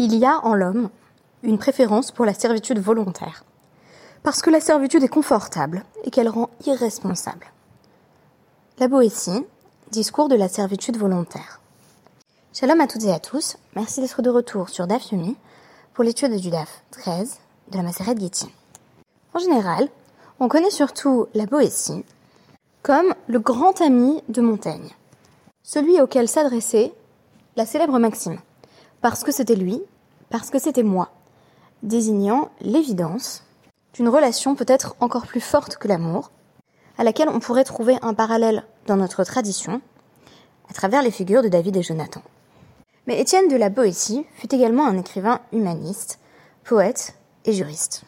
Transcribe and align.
Il 0.00 0.14
y 0.14 0.24
a 0.24 0.38
en 0.44 0.54
l'homme 0.54 0.90
une 1.42 1.58
préférence 1.58 2.12
pour 2.12 2.24
la 2.24 2.32
servitude 2.32 2.78
volontaire, 2.78 3.42
parce 4.22 4.42
que 4.42 4.48
la 4.48 4.60
servitude 4.60 5.02
est 5.02 5.08
confortable 5.08 5.84
et 6.04 6.12
qu'elle 6.12 6.28
rend 6.28 6.50
irresponsable. 6.66 7.46
La 8.78 8.86
Boétie, 8.86 9.44
discours 9.90 10.28
de 10.28 10.36
la 10.36 10.46
servitude 10.46 10.96
volontaire. 10.96 11.60
Shalom 12.52 12.80
à 12.80 12.86
toutes 12.86 13.06
et 13.06 13.12
à 13.12 13.18
tous, 13.18 13.56
merci 13.74 14.00
d'être 14.00 14.22
de 14.22 14.30
retour 14.30 14.68
sur 14.68 14.86
DAF 14.86 15.10
Yumi 15.10 15.36
pour 15.94 16.04
l'étude 16.04 16.36
du 16.36 16.50
DAF 16.50 16.84
13 16.92 17.36
de 17.72 17.76
la 17.76 17.82
Maseret 17.82 18.16
Getty. 18.16 18.46
En 19.34 19.40
général, 19.40 19.88
on 20.38 20.46
connaît 20.46 20.70
surtout 20.70 21.26
la 21.34 21.46
Boétie 21.46 22.04
comme 22.84 23.16
le 23.26 23.40
grand 23.40 23.80
ami 23.80 24.22
de 24.28 24.42
Montaigne, 24.42 24.94
celui 25.64 26.00
auquel 26.00 26.28
s'adressait 26.28 26.92
la 27.56 27.66
célèbre 27.66 27.98
maxime 27.98 28.38
parce 29.00 29.24
que 29.24 29.32
c'était 29.32 29.54
lui, 29.54 29.82
parce 30.30 30.50
que 30.50 30.58
c'était 30.58 30.82
moi, 30.82 31.10
désignant 31.82 32.50
l'évidence 32.60 33.44
d'une 33.94 34.08
relation 34.08 34.54
peut-être 34.54 34.96
encore 35.00 35.26
plus 35.26 35.40
forte 35.40 35.76
que 35.76 35.88
l'amour, 35.88 36.30
à 36.98 37.04
laquelle 37.04 37.28
on 37.28 37.40
pourrait 37.40 37.64
trouver 37.64 37.96
un 38.02 38.14
parallèle 38.14 38.64
dans 38.86 38.96
notre 38.96 39.24
tradition, 39.24 39.80
à 40.68 40.74
travers 40.74 41.02
les 41.02 41.10
figures 41.10 41.42
de 41.42 41.48
David 41.48 41.76
et 41.76 41.82
Jonathan. 41.82 42.22
Mais 43.06 43.20
Étienne 43.20 43.48
de 43.48 43.56
la 43.56 43.70
Boétie 43.70 44.26
fut 44.34 44.54
également 44.54 44.86
un 44.86 44.98
écrivain 44.98 45.40
humaniste, 45.52 46.18
poète 46.64 47.14
et 47.44 47.52
juriste. 47.52 48.02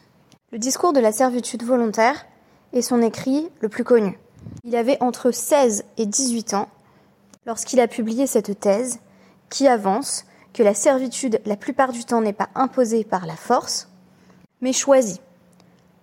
Le 0.51 0.59
discours 0.59 0.93
de 0.93 0.99
la 0.99 1.11
servitude 1.11 1.63
volontaire 1.63 2.25
est 2.73 2.81
son 2.81 3.01
écrit 3.01 3.49
le 3.61 3.69
plus 3.69 3.83
connu. 3.83 4.19
Il 4.63 4.75
avait 4.75 5.01
entre 5.01 5.31
16 5.31 5.85
et 5.97 6.05
18 6.05 6.53
ans 6.53 6.67
lorsqu'il 7.45 7.79
a 7.79 7.87
publié 7.87 8.27
cette 8.27 8.59
thèse 8.59 8.99
qui 9.49 9.67
avance 9.67 10.25
que 10.53 10.63
la 10.63 10.73
servitude 10.73 11.41
la 11.45 11.55
plupart 11.55 11.91
du 11.91 12.03
temps 12.03 12.21
n'est 12.21 12.33
pas 12.33 12.49
imposée 12.55 13.03
par 13.03 13.25
la 13.25 13.35
force, 13.35 13.89
mais 14.61 14.73
choisie. 14.73 15.21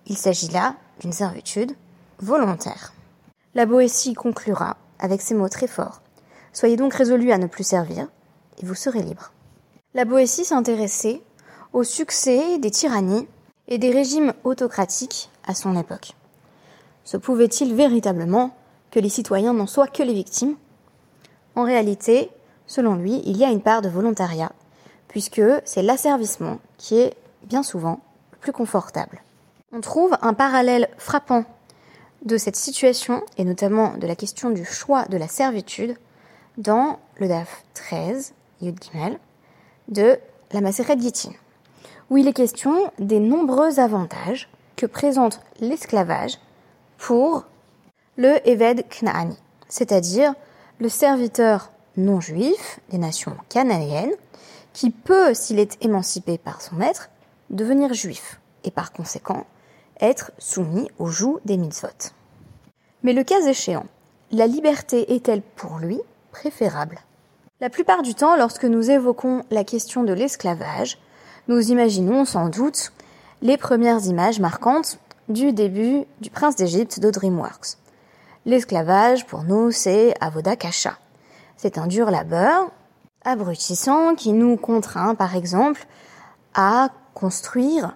Il 0.07 0.17
s'agit 0.17 0.49
là 0.49 0.75
d'une 0.99 1.11
servitude 1.11 1.75
volontaire. 2.19 2.93
La 3.55 3.65
Boétie 3.65 4.13
conclura 4.13 4.77
avec 4.99 5.21
ces 5.21 5.35
mots 5.35 5.49
très 5.49 5.67
forts. 5.67 6.01
Soyez 6.53 6.75
donc 6.75 6.93
résolus 6.93 7.31
à 7.31 7.37
ne 7.37 7.47
plus 7.47 7.63
servir, 7.63 8.07
et 8.61 8.65
vous 8.65 8.75
serez 8.75 9.01
libre. 9.01 9.31
La 9.93 10.05
Boétie 10.05 10.45
s'intéressait 10.45 11.21
au 11.73 11.83
succès 11.83 12.57
des 12.57 12.71
tyrannies 12.71 13.27
et 13.67 13.77
des 13.77 13.91
régimes 13.91 14.33
autocratiques 14.43 15.29
à 15.45 15.53
son 15.53 15.77
époque. 15.77 16.15
Se 17.03 17.17
pouvait-il 17.17 17.73
véritablement 17.73 18.55
que 18.91 18.99
les 18.99 19.09
citoyens 19.09 19.53
n'en 19.53 19.67
soient 19.67 19.87
que 19.87 20.03
les 20.03 20.13
victimes? 20.13 20.55
En 21.55 21.63
réalité, 21.63 22.31
Selon 22.69 22.93
lui, 22.93 23.23
il 23.25 23.35
y 23.35 23.43
a 23.43 23.49
une 23.49 23.63
part 23.63 23.81
de 23.81 23.89
volontariat, 23.89 24.51
puisque 25.07 25.41
c'est 25.65 25.81
l'asservissement 25.81 26.59
qui 26.77 26.99
est 26.99 27.15
bien 27.43 27.63
souvent 27.63 27.99
le 28.31 28.37
plus 28.37 28.51
confortable. 28.51 29.23
On 29.73 29.81
trouve 29.81 30.15
un 30.21 30.35
parallèle 30.35 30.87
frappant 30.99 31.45
de 32.23 32.37
cette 32.37 32.55
situation, 32.55 33.23
et 33.37 33.43
notamment 33.43 33.97
de 33.97 34.05
la 34.05 34.15
question 34.15 34.51
du 34.51 34.65
choix 34.65 35.05
de 35.05 35.17
la 35.17 35.27
servitude, 35.27 35.97
dans 36.59 36.99
le 37.17 37.27
DAF 37.27 37.63
13, 37.73 38.33
Yud 38.61 38.77
Gimel, 38.83 39.17
de 39.87 40.19
la 40.51 40.61
Maseret 40.61 40.99
Gittin, 40.99 41.31
où 42.11 42.17
il 42.17 42.27
est 42.27 42.33
question 42.33 42.91
des 42.99 43.19
nombreux 43.19 43.79
avantages 43.79 44.47
que 44.75 44.85
présente 44.85 45.41
l'esclavage 45.59 46.37
pour 46.99 47.45
le 48.15 48.47
Eved 48.47 48.85
Knaani, 48.89 49.37
c'est-à-dire 49.69 50.35
le 50.79 50.89
serviteur 50.89 51.71
non 51.99 52.19
juif 52.19 52.79
des 52.89 52.97
nations 52.97 53.35
cananéennes, 53.49 54.13
qui 54.73 54.89
peut, 54.89 55.33
s'il 55.33 55.59
est 55.59 55.83
émancipé 55.83 56.37
par 56.37 56.61
son 56.61 56.75
maître, 56.75 57.09
devenir 57.49 57.93
juif 57.93 58.39
et 58.63 58.71
par 58.71 58.91
conséquent 58.91 59.45
être 59.99 60.31
soumis 60.37 60.89
au 60.97 61.07
joug 61.07 61.39
des 61.45 61.57
mitzvot. 61.57 62.13
Mais 63.03 63.13
le 63.13 63.23
cas 63.23 63.41
échéant, 63.45 63.85
la 64.31 64.47
liberté 64.47 65.13
est-elle 65.13 65.41
pour 65.41 65.79
lui 65.79 65.99
préférable? 66.31 66.99
La 67.61 67.69
plupart 67.69 68.03
du 68.03 68.15
temps, 68.15 68.37
lorsque 68.37 68.65
nous 68.65 68.89
évoquons 68.89 69.43
la 69.51 69.63
question 69.63 70.03
de 70.03 70.13
l'esclavage, 70.13 70.97
nous 71.47 71.71
imaginons 71.71 72.23
sans 72.23 72.47
doute 72.47 72.93
les 73.41 73.57
premières 73.57 74.05
images 74.05 74.39
marquantes 74.39 74.99
du 75.27 75.51
début 75.51 76.05
du 76.21 76.29
prince 76.29 76.55
d'Égypte 76.55 76.99
de 76.99 77.09
DreamWorks. 77.09 77.77
L'esclavage, 78.45 79.25
pour 79.25 79.43
nous, 79.43 79.71
c'est 79.71 80.13
Avoda 80.21 80.55
Kasha. 80.55 80.97
C'est 81.61 81.77
un 81.77 81.87
dur 81.87 82.09
labeur, 82.09 82.71
abrutissant, 83.25 84.15
qui 84.15 84.31
nous 84.31 84.55
contraint, 84.55 85.13
par 85.13 85.35
exemple, 85.35 85.85
à 86.53 86.87
construire 87.13 87.93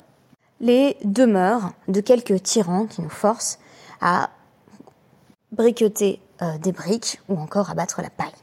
les 0.59 0.97
demeures 1.05 1.71
de 1.87 2.01
quelques 2.01 2.43
tyrans 2.43 2.87
qui 2.87 3.01
nous 3.01 3.09
forcent 3.09 3.59
à 4.01 4.31
briqueter 5.53 6.19
euh, 6.41 6.57
des 6.57 6.73
briques 6.73 7.21
ou 7.29 7.39
encore 7.39 7.69
à 7.69 7.73
battre 7.73 8.01
la 8.01 8.09
paille. 8.09 8.33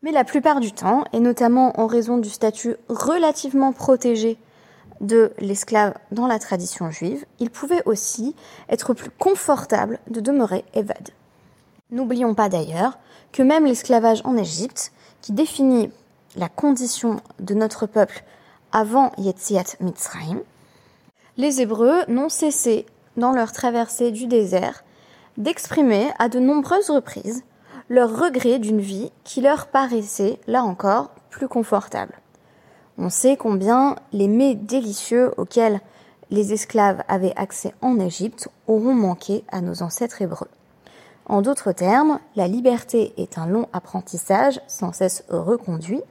Mais 0.00 0.10
la 0.10 0.24
plupart 0.24 0.60
du 0.60 0.72
temps, 0.72 1.04
et 1.12 1.20
notamment 1.20 1.78
en 1.78 1.86
raison 1.86 2.16
du 2.16 2.30
statut 2.30 2.76
relativement 2.88 3.74
protégé 3.74 4.38
de 5.02 5.32
l'esclave 5.38 5.92
dans 6.12 6.26
la 6.26 6.38
tradition 6.38 6.90
juive, 6.90 7.26
il 7.40 7.50
pouvait 7.50 7.82
aussi 7.84 8.34
être 8.70 8.94
plus 8.94 9.10
confortable 9.10 9.98
de 10.08 10.20
demeurer 10.20 10.64
évade. 10.72 11.10
N'oublions 11.90 12.34
pas 12.34 12.48
d'ailleurs 12.48 12.98
que 13.32 13.42
même 13.42 13.64
l'esclavage 13.64 14.20
en 14.24 14.36
Égypte, 14.36 14.92
qui 15.22 15.32
définit 15.32 15.90
la 16.34 16.48
condition 16.48 17.20
de 17.38 17.54
notre 17.54 17.86
peuple 17.86 18.24
avant 18.72 19.12
Yetziat 19.18 19.76
Mitzrayim, 19.80 20.40
les 21.36 21.60
Hébreux 21.60 22.02
n'ont 22.08 22.28
cessé, 22.28 22.86
dans 23.16 23.32
leur 23.32 23.52
traversée 23.52 24.10
du 24.10 24.26
désert, 24.26 24.82
d'exprimer 25.36 26.08
à 26.18 26.28
de 26.28 26.40
nombreuses 26.40 26.90
reprises 26.90 27.44
leur 27.88 28.18
regret 28.18 28.58
d'une 28.58 28.80
vie 28.80 29.12
qui 29.22 29.40
leur 29.40 29.68
paraissait, 29.68 30.40
là 30.46 30.64
encore, 30.64 31.10
plus 31.30 31.46
confortable. 31.46 32.14
On 32.98 33.10
sait 33.10 33.36
combien 33.36 33.96
les 34.12 34.28
mets 34.28 34.54
délicieux 34.54 35.32
auxquels 35.36 35.80
les 36.30 36.52
esclaves 36.52 37.04
avaient 37.06 37.36
accès 37.36 37.74
en 37.80 38.00
Égypte 38.00 38.48
auront 38.66 38.94
manqué 38.94 39.44
à 39.52 39.60
nos 39.60 39.82
ancêtres 39.82 40.22
hébreux. 40.22 40.48
En 41.26 41.42
d'autres 41.42 41.72
termes, 41.72 42.20
la 42.36 42.46
liberté 42.46 43.12
est 43.16 43.36
un 43.36 43.46
long 43.46 43.68
apprentissage 43.72 44.60
sans 44.68 44.92
cesse 44.92 45.24
reconduit, 45.28 46.02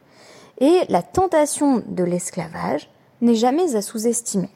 et 0.60 0.82
la 0.90 1.02
tentation 1.02 1.84
de 1.88 2.04
l'esclavage 2.04 2.90
n'est 3.22 3.36
jamais 3.36 3.76
à 3.76 3.82
sous-estimer, 3.82 4.50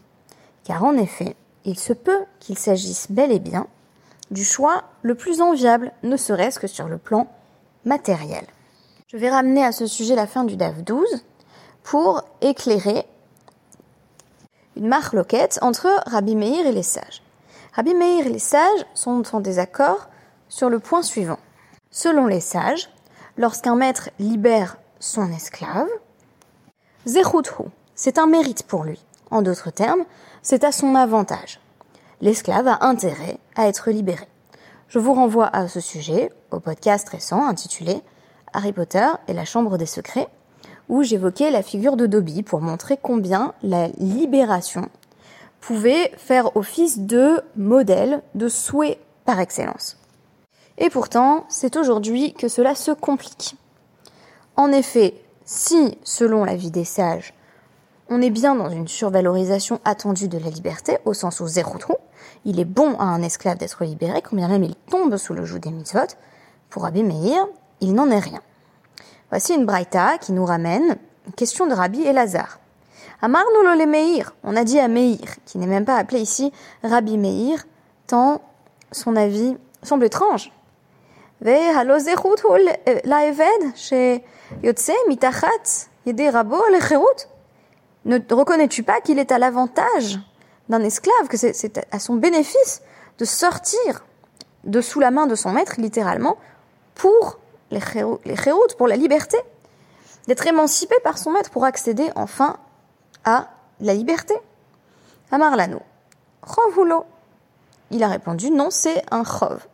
car 0.63 0.83
en 0.83 0.97
effet, 0.97 1.35
il 1.65 1.77
se 1.79 1.93
peut 1.93 2.25
qu'il 2.39 2.57
s'agisse 2.57 3.11
bel 3.11 3.31
et 3.31 3.39
bien 3.39 3.67
du 4.31 4.43
choix 4.43 4.83
le 5.01 5.15
plus 5.15 5.41
enviable, 5.41 5.91
ne 6.03 6.17
serait-ce 6.17 6.59
que 6.59 6.67
sur 6.67 6.87
le 6.87 6.97
plan 6.97 7.27
matériel. 7.85 8.45
Je 9.07 9.17
vais 9.17 9.29
ramener 9.29 9.63
à 9.63 9.71
ce 9.71 9.87
sujet 9.87 10.15
la 10.15 10.27
fin 10.27 10.43
du 10.43 10.55
DAF 10.55 10.83
12 10.83 11.23
pour 11.83 12.21
éclairer 12.41 13.05
une 14.75 14.87
marque 14.87 15.13
loquette 15.13 15.57
entre 15.61 15.87
Rabbi 16.05 16.35
Meir 16.35 16.67
et 16.67 16.71
les 16.71 16.83
sages. 16.83 17.23
Rabbi 17.73 17.95
Meir 17.95 18.27
et 18.27 18.29
les 18.29 18.39
sages 18.39 18.85
sont 18.93 19.23
en 19.33 19.39
désaccord 19.39 20.08
sur 20.49 20.69
le 20.69 20.79
point 20.79 21.01
suivant. 21.01 21.39
Selon 21.91 22.27
les 22.27 22.41
sages, 22.41 22.89
lorsqu'un 23.37 23.75
maître 23.75 24.09
libère 24.19 24.77
son 24.99 25.31
esclave, 25.31 25.87
c'est 27.95 28.17
un 28.17 28.27
mérite 28.27 28.63
pour 28.63 28.83
lui. 28.83 29.03
En 29.31 29.41
d'autres 29.41 29.71
termes, 29.71 30.03
c'est 30.41 30.63
à 30.63 30.71
son 30.71 30.95
avantage. 30.95 31.59
L'esclave 32.21 32.67
a 32.67 32.85
intérêt 32.85 33.37
à 33.55 33.67
être 33.67 33.91
libéré. 33.91 34.27
Je 34.87 34.99
vous 34.99 35.13
renvoie 35.13 35.47
à 35.47 35.67
ce 35.67 35.79
sujet 35.79 36.31
au 36.51 36.59
podcast 36.59 37.07
récent 37.07 37.45
intitulé 37.45 38.01
Harry 38.53 38.73
Potter 38.73 39.07
et 39.27 39.33
la 39.33 39.45
Chambre 39.45 39.77
des 39.77 39.85
Secrets, 39.85 40.27
où 40.89 41.03
j'évoquais 41.03 41.51
la 41.51 41.61
figure 41.61 41.95
de 41.95 42.07
Dobby 42.07 42.41
pour 42.41 42.61
montrer 42.61 42.97
combien 43.01 43.53
la 43.61 43.87
libération 43.99 44.89
pouvait 45.61 46.11
faire 46.17 46.55
office 46.57 46.99
de 46.99 47.41
modèle, 47.55 48.23
de 48.33 48.47
souhait 48.47 48.99
par 49.25 49.39
excellence. 49.39 49.98
Et 50.79 50.89
pourtant, 50.89 51.45
c'est 51.49 51.75
aujourd'hui 51.75 52.33
que 52.33 52.47
cela 52.47 52.73
se 52.73 52.91
complique. 52.91 53.55
En 54.55 54.71
effet, 54.71 55.13
si, 55.43 55.97
selon 56.03 56.45
l'avis 56.45 56.71
des 56.71 56.85
sages, 56.85 57.33
on 58.09 58.21
est 58.21 58.29
bien 58.29 58.55
dans 58.55 58.69
une 58.69 58.87
survalorisation 58.87 59.79
attendue 59.83 60.29
de 60.29 60.37
la 60.37 60.49
liberté, 60.49 60.97
au 61.05 61.13
sens 61.13 61.41
où 61.41 61.47
zéro 61.47 61.77
trou, 61.77 61.95
il 62.45 62.59
est 62.59 62.65
bon 62.65 62.95
à 62.97 63.03
un 63.03 63.21
esclave 63.21 63.57
d'être 63.57 63.83
libéré, 63.83 64.21
combien 64.21 64.47
même 64.47 64.63
il 64.63 64.75
tombe 64.75 65.17
sous 65.17 65.33
le 65.33 65.45
joug 65.45 65.59
des 65.59 65.69
mitzvot, 65.69 66.15
pour 66.69 66.83
Rabbi 66.83 67.03
Meir, 67.03 67.45
il 67.81 67.93
n'en 67.93 68.09
est 68.09 68.19
rien. 68.19 68.41
Voici 69.29 69.53
une 69.53 69.65
braïta 69.65 70.17
qui 70.17 70.31
nous 70.31 70.45
ramène 70.45 70.97
question 71.35 71.67
de 71.67 71.73
Rabbi 71.73 72.01
Elazar. 72.03 72.59
Amar 73.21 73.43
le 73.53 73.85
Meir, 73.85 74.33
on 74.43 74.55
a 74.55 74.63
dit 74.63 74.79
à 74.79 74.87
Meir, 74.87 75.35
qui 75.45 75.57
n'est 75.57 75.67
même 75.67 75.85
pas 75.85 75.97
appelé 75.97 76.21
ici 76.21 76.51
Rabbi 76.83 77.17
Meir, 77.17 77.65
tant 78.07 78.41
son 78.91 79.15
avis 79.15 79.57
semble 79.83 80.05
étrange. 80.05 80.51
והלא 81.40 81.98
זכות 81.98 82.40
הוא 82.40 82.56
לעבד 83.04 83.60
שיוצא 83.74 84.92
מתחת 85.08 85.68
ידי 86.06 86.30
רבו 86.30 86.62
לחירות. 86.76 87.26
Ne 88.06 88.18
reconnais-tu 88.30 88.82
pas 88.82 89.00
qu'il 89.00 89.18
est 89.18 89.32
à 89.32 89.38
l'avantage 89.38 90.18
d'un 90.68 90.82
esclave, 90.82 91.26
que 91.28 91.38
c'est 91.38 91.86
à 91.90 91.98
son 91.98 92.14
bénéfice 92.14 92.82
de 93.18 93.24
sortir 93.24 94.04
de 94.64 94.80
sous 94.80 95.00
la 95.00 95.10
main 95.10 95.26
de 95.26 95.34
son 95.34 95.52
maître, 95.52 95.74
littéralement, 95.78 96.36
pour 96.94 97.38
les 97.70 97.80
chéroutes, 97.80 98.76
pour 98.76 98.88
la 98.88 98.96
liberté, 98.96 99.38
d'être 100.26 100.46
émancipé 100.46 100.94
par 101.02 101.18
son 101.18 101.30
maître 101.32 101.50
pour 101.50 101.64
accéder 101.64 102.10
enfin 102.14 102.56
à 103.24 103.48
la 103.80 103.94
liberté. 103.94 104.34
Amar 105.30 105.56
Lano, 105.56 105.80
Chovulo. 106.46 107.04
Il 107.90 108.02
a 108.02 108.08
répondu 108.08 108.50
non, 108.50 108.70
c'est 108.70 109.02
un 109.10 109.24
chov. 109.24 109.66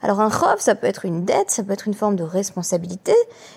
Alors 0.00 0.20
un 0.20 0.30
chov, 0.30 0.60
ça 0.60 0.74
peut 0.74 0.86
être 0.86 1.04
une 1.04 1.24
dette, 1.24 1.50
ça 1.50 1.64
peut 1.64 1.72
être 1.72 1.88
une 1.88 1.94
forme 1.94 2.14
de 2.14 2.22
responsabilité. 2.22 3.14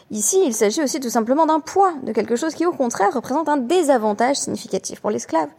Ici, 0.10 0.42
il 0.44 0.54
s'agit 0.54 0.82
aussi 0.82 1.00
tout 1.00 1.10
simplement 1.10 1.46
d'un 1.46 1.60
poids, 1.60 1.94
de 2.02 2.12
quelque 2.12 2.36
chose 2.36 2.56
qui 2.56 2.66
au 2.66 2.72
contraire 2.72 3.14
représente 3.14 3.48
un 3.48 3.58
désavantage 3.58 4.38
significatif 4.38 5.02
pour 5.02 5.12
l'esclave. 5.12 5.50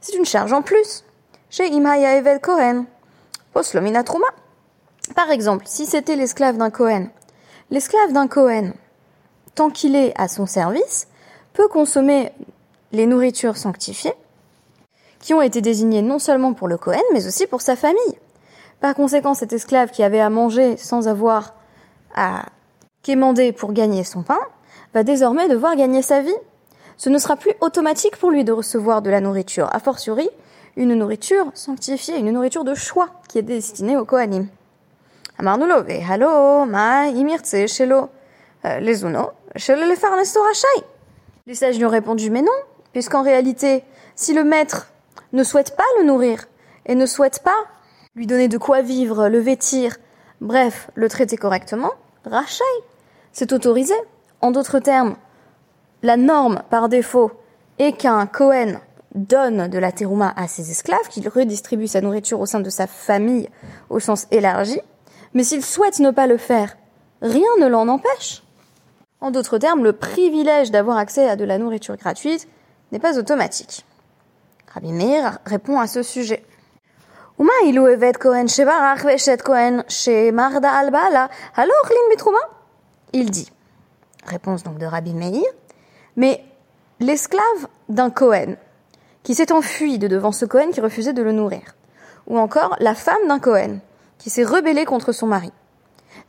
C'est 0.00 0.14
une 0.14 0.24
charge 0.24 0.52
en 0.52 0.62
plus. 0.62 1.04
Chez 1.50 1.68
Imaya 1.68 2.16
Eved 2.16 2.40
Kohen, 2.40 2.84
Poslomina 3.52 4.04
Trouma. 4.04 4.26
Par 5.16 5.30
exemple, 5.30 5.64
si 5.66 5.86
c'était 5.86 6.16
l'esclave 6.16 6.56
d'un 6.56 6.70
Kohen, 6.70 7.10
l'esclave 7.70 8.12
d'un 8.12 8.28
Kohen, 8.28 8.72
tant 9.54 9.70
qu'il 9.70 9.96
est 9.96 10.12
à 10.16 10.28
son 10.28 10.46
service, 10.46 11.08
peut 11.52 11.68
consommer 11.68 12.32
les 12.92 13.06
nourritures 13.06 13.56
sanctifiées, 13.56 14.14
qui 15.20 15.34
ont 15.34 15.42
été 15.42 15.60
désignées 15.60 16.02
non 16.02 16.18
seulement 16.18 16.52
pour 16.52 16.68
le 16.68 16.76
Kohen, 16.76 17.02
mais 17.12 17.26
aussi 17.26 17.46
pour 17.46 17.60
sa 17.60 17.76
famille. 17.76 18.18
Par 18.84 18.94
conséquent, 18.94 19.32
cet 19.32 19.54
esclave 19.54 19.90
qui 19.92 20.02
avait 20.02 20.20
à 20.20 20.28
manger 20.28 20.76
sans 20.76 21.08
avoir 21.08 21.54
à 22.14 22.44
quémander 23.02 23.50
pour 23.50 23.72
gagner 23.72 24.04
son 24.04 24.22
pain, 24.22 24.40
va 24.92 25.02
désormais 25.04 25.48
devoir 25.48 25.74
gagner 25.74 26.02
sa 26.02 26.20
vie. 26.20 26.36
Ce 26.98 27.08
ne 27.08 27.16
sera 27.16 27.36
plus 27.36 27.54
automatique 27.62 28.18
pour 28.18 28.30
lui 28.30 28.44
de 28.44 28.52
recevoir 28.52 29.00
de 29.00 29.08
la 29.08 29.22
nourriture, 29.22 29.70
a 29.72 29.80
fortiori 29.80 30.28
une 30.76 30.92
nourriture 30.92 31.50
sanctifiée, 31.54 32.18
une 32.18 32.30
nourriture 32.30 32.62
de 32.62 32.74
choix 32.74 33.08
qui 33.26 33.38
est 33.38 33.42
destinée 33.42 33.96
au 33.96 34.04
Kohanim. 34.04 34.48
ma 35.40 35.56
shelo 37.66 38.10
euh, 38.66 38.80
les 38.80 39.02
Les 41.46 41.54
sages 41.54 41.78
lui 41.78 41.86
ont 41.86 41.88
répondu 41.88 42.28
mais 42.28 42.42
non, 42.42 42.52
puisqu'en 42.92 43.22
réalité, 43.22 43.82
si 44.14 44.34
le 44.34 44.44
maître 44.44 44.88
ne 45.32 45.42
souhaite 45.42 45.74
pas 45.74 45.84
le 46.00 46.04
nourrir 46.04 46.44
et 46.84 46.94
ne 46.94 47.06
souhaite 47.06 47.42
pas 47.42 47.56
lui 48.16 48.26
donner 48.26 48.48
de 48.48 48.58
quoi 48.58 48.82
vivre, 48.82 49.28
le 49.28 49.38
vêtir, 49.38 49.96
bref, 50.40 50.90
le 50.94 51.08
traiter 51.08 51.36
correctement, 51.36 51.92
rachai, 52.24 52.64
c'est 53.32 53.52
autorisé. 53.52 53.94
En 54.40 54.50
d'autres 54.50 54.78
termes, 54.78 55.16
la 56.02 56.16
norme 56.16 56.62
par 56.70 56.88
défaut 56.88 57.32
est 57.78 57.92
qu'un 57.92 58.26
Cohen 58.26 58.80
donne 59.14 59.68
de 59.68 59.78
la 59.78 59.92
terouma 59.92 60.32
à 60.36 60.48
ses 60.48 60.70
esclaves, 60.70 61.08
qu'il 61.08 61.28
redistribue 61.28 61.86
sa 61.86 62.00
nourriture 62.00 62.40
au 62.40 62.46
sein 62.46 62.60
de 62.60 62.70
sa 62.70 62.86
famille 62.86 63.48
au 63.90 64.00
sens 64.00 64.26
élargi, 64.30 64.80
mais 65.34 65.44
s'il 65.44 65.64
souhaite 65.64 65.98
ne 66.00 66.10
pas 66.10 66.26
le 66.26 66.36
faire, 66.36 66.76
rien 67.22 67.48
ne 67.60 67.66
l'en 67.66 67.88
empêche. 67.88 68.42
En 69.20 69.30
d'autres 69.30 69.58
termes, 69.58 69.82
le 69.82 69.92
privilège 69.92 70.70
d'avoir 70.70 70.98
accès 70.98 71.28
à 71.28 71.36
de 71.36 71.44
la 71.44 71.58
nourriture 71.58 71.96
gratuite 71.96 72.48
n'est 72.92 72.98
pas 72.98 73.18
automatique. 73.18 73.84
Rabbi 74.72 74.92
Meir 74.92 75.38
répond 75.46 75.80
à 75.80 75.86
ce 75.86 76.02
sujet. 76.02 76.44
Il 83.12 83.30
dit, 83.30 83.50
réponse 84.24 84.62
donc 84.62 84.78
de 84.78 84.86
Rabbi 84.86 85.14
Meir, 85.14 85.42
mais 86.16 86.44
l'esclave 87.00 87.42
d'un 87.88 88.10
Cohen 88.10 88.54
qui 89.24 89.34
s'est 89.34 89.52
enfui 89.52 89.98
de 89.98 90.06
devant 90.06 90.30
ce 90.30 90.44
Cohen 90.44 90.70
qui 90.72 90.80
refusait 90.80 91.12
de 91.12 91.22
le 91.22 91.32
nourrir, 91.32 91.74
ou 92.28 92.38
encore 92.38 92.76
la 92.78 92.94
femme 92.94 93.26
d'un 93.26 93.40
Cohen 93.40 93.78
qui 94.18 94.30
s'est 94.30 94.44
rebellée 94.44 94.84
contre 94.84 95.12
son 95.12 95.26
mari. 95.26 95.52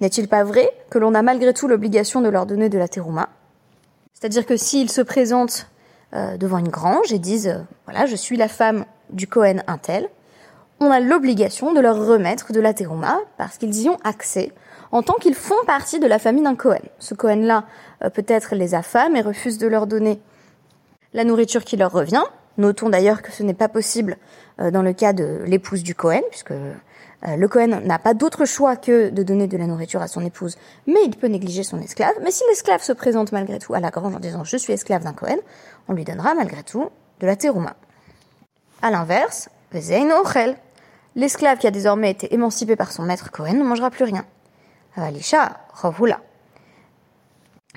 N'est-il 0.01 0.27
pas 0.27 0.43
vrai 0.43 0.71
que 0.89 0.97
l'on 0.97 1.13
a 1.13 1.21
malgré 1.21 1.53
tout 1.53 1.67
l'obligation 1.67 2.21
de 2.21 2.29
leur 2.29 2.45
donner 2.45 2.69
de 2.69 2.79
la 2.79 2.87
terouma? 2.87 3.29
C'est-à-dire 4.13 4.45
que 4.45 4.57
s'ils 4.57 4.89
se 4.89 5.01
présentent 5.01 5.67
euh, 6.13 6.37
devant 6.37 6.57
une 6.57 6.69
grange 6.69 7.13
et 7.13 7.19
disent 7.19 7.47
euh, 7.47 7.61
voilà, 7.85 8.05
je 8.05 8.15
suis 8.15 8.37
la 8.37 8.47
femme 8.47 8.85
du 9.11 9.27
Cohen 9.27 9.57
un 9.67 9.77
tel, 9.77 10.09
on 10.80 10.92
a 10.92 11.00
l'obligation 11.00 11.74
de 11.74 11.80
leur 11.80 12.06
remettre 12.06 12.51
de 12.51 12.60
la 12.60 12.74
terouma 12.74 13.19
parce 13.38 13.57
qu'ils 13.57 13.81
y 13.81 13.89
ont 13.89 13.98
accès 14.04 14.51
en 14.92 15.01
tant 15.01 15.16
qu'ils 15.16 15.36
font 15.36 15.56
partie 15.66 16.00
de 16.00 16.07
la 16.07 16.19
famille 16.19 16.44
d'un 16.44 16.56
Cohen. 16.56 16.81
Ce 17.00 17.13
Cohen-là 17.13 17.66
euh, 18.04 18.10
peut-être 18.10 18.56
les 18.56 18.75
affame 18.75 19.16
et 19.16 19.22
refuse 19.22 19.57
de 19.57 19.68
leur 19.68 19.88
donner 19.88 20.22
la 21.13 21.24
nourriture 21.24 21.63
qui 21.63 21.77
leur 21.77 21.92
revient. 21.92 22.24
Notons 22.57 22.89
d'ailleurs 22.89 23.22
que 23.22 23.31
ce 23.31 23.44
n'est 23.44 23.54
pas 23.54 23.68
possible 23.68 24.18
euh, 24.60 24.72
dans 24.72 24.81
le 24.81 24.94
cas 24.94 25.13
de 25.13 25.44
l'épouse 25.45 25.83
du 25.83 25.95
Cohen, 25.95 26.22
puisque 26.30 26.51
euh, 26.51 26.74
le 27.24 27.48
Cohen 27.48 27.81
n'a 27.83 28.00
pas 28.00 28.13
d'autre 28.13 28.45
choix 28.45 28.75
que 28.75 29.10
de 29.10 29.24
donner 29.24 29.48
de 29.48 29.57
la 29.57 29.68
nourriture 29.68 30.01
à 30.01 30.07
son 30.07 30.24
épouse, 30.25 30.57
mais 30.88 31.04
il 31.06 31.16
peut 31.18 31.27
négliger 31.27 31.63
son 31.63 31.81
esclave. 31.81 32.13
Mais 32.24 32.31
si 32.31 32.44
l'esclave 32.50 32.81
se 32.81 32.94
présente 32.94 33.31
malgré 33.31 33.60
tout 33.60 33.74
à 33.74 33.80
la 33.80 33.89
grange 33.89 34.16
en 34.16 34.19
disant 34.19 34.44
je 34.44 34.57
suis 34.57 34.74
esclave 34.74 35.04
d'un 35.04 35.13
Cohen, 35.13 35.38
on 35.88 35.94
lui 35.94 36.04
donnera 36.04 36.36
malgré 36.36 36.63
tout 36.63 36.89
de 37.19 37.25
la 37.25 37.36
terouma. 37.36 37.75
À 38.81 38.92
l'inverse, 38.92 39.50
L'esclave 41.16 41.57
qui 41.57 41.68
a 41.68 41.72
désormais 41.72 42.12
été 42.12 42.33
émancipé 42.33 42.75
par 42.75 42.92
son 42.92 43.04
maître 43.04 43.31
Cohen 43.31 43.54
ne 43.54 43.63
mangera 43.63 43.89
plus 43.89 44.04
rien. 44.04 44.25
Rovula. 45.74 46.19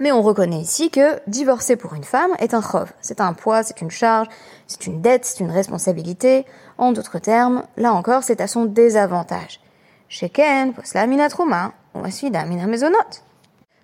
Mais 0.00 0.12
on 0.12 0.23
reconnaît 0.23 0.61
ici 0.61 0.91
que 0.91 1.19
divorcer 1.29 1.77
pour 1.77 1.95
une 1.95 2.05
femme 2.05 2.31
est 2.39 2.55
un 2.55 2.62
chov. 2.62 2.93
C'est 3.00 3.21
un 3.21 3.33
poids, 3.33 3.65
c'est 3.65 3.81
une 3.81 3.91
charge, 3.91 4.29
c'est 4.69 4.87
une 4.87 5.00
dette, 5.00 5.25
c'est 5.25 5.41
une 5.41 5.50
responsabilité. 5.50 6.47
En 6.79 6.93
d'autres 6.93 7.19
termes, 7.19 7.65
là 7.77 7.93
encore, 7.93 8.23
c'est 8.23 8.41
à 8.41 8.47
son 8.47 8.65
désavantage. 8.65 9.61
Sheken, 10.09 10.73
posla 10.73 11.06
mina 11.06 11.29
truma, 11.29 11.73
ou 11.95 12.05
asvida 12.05 12.45
mina. 12.45 12.67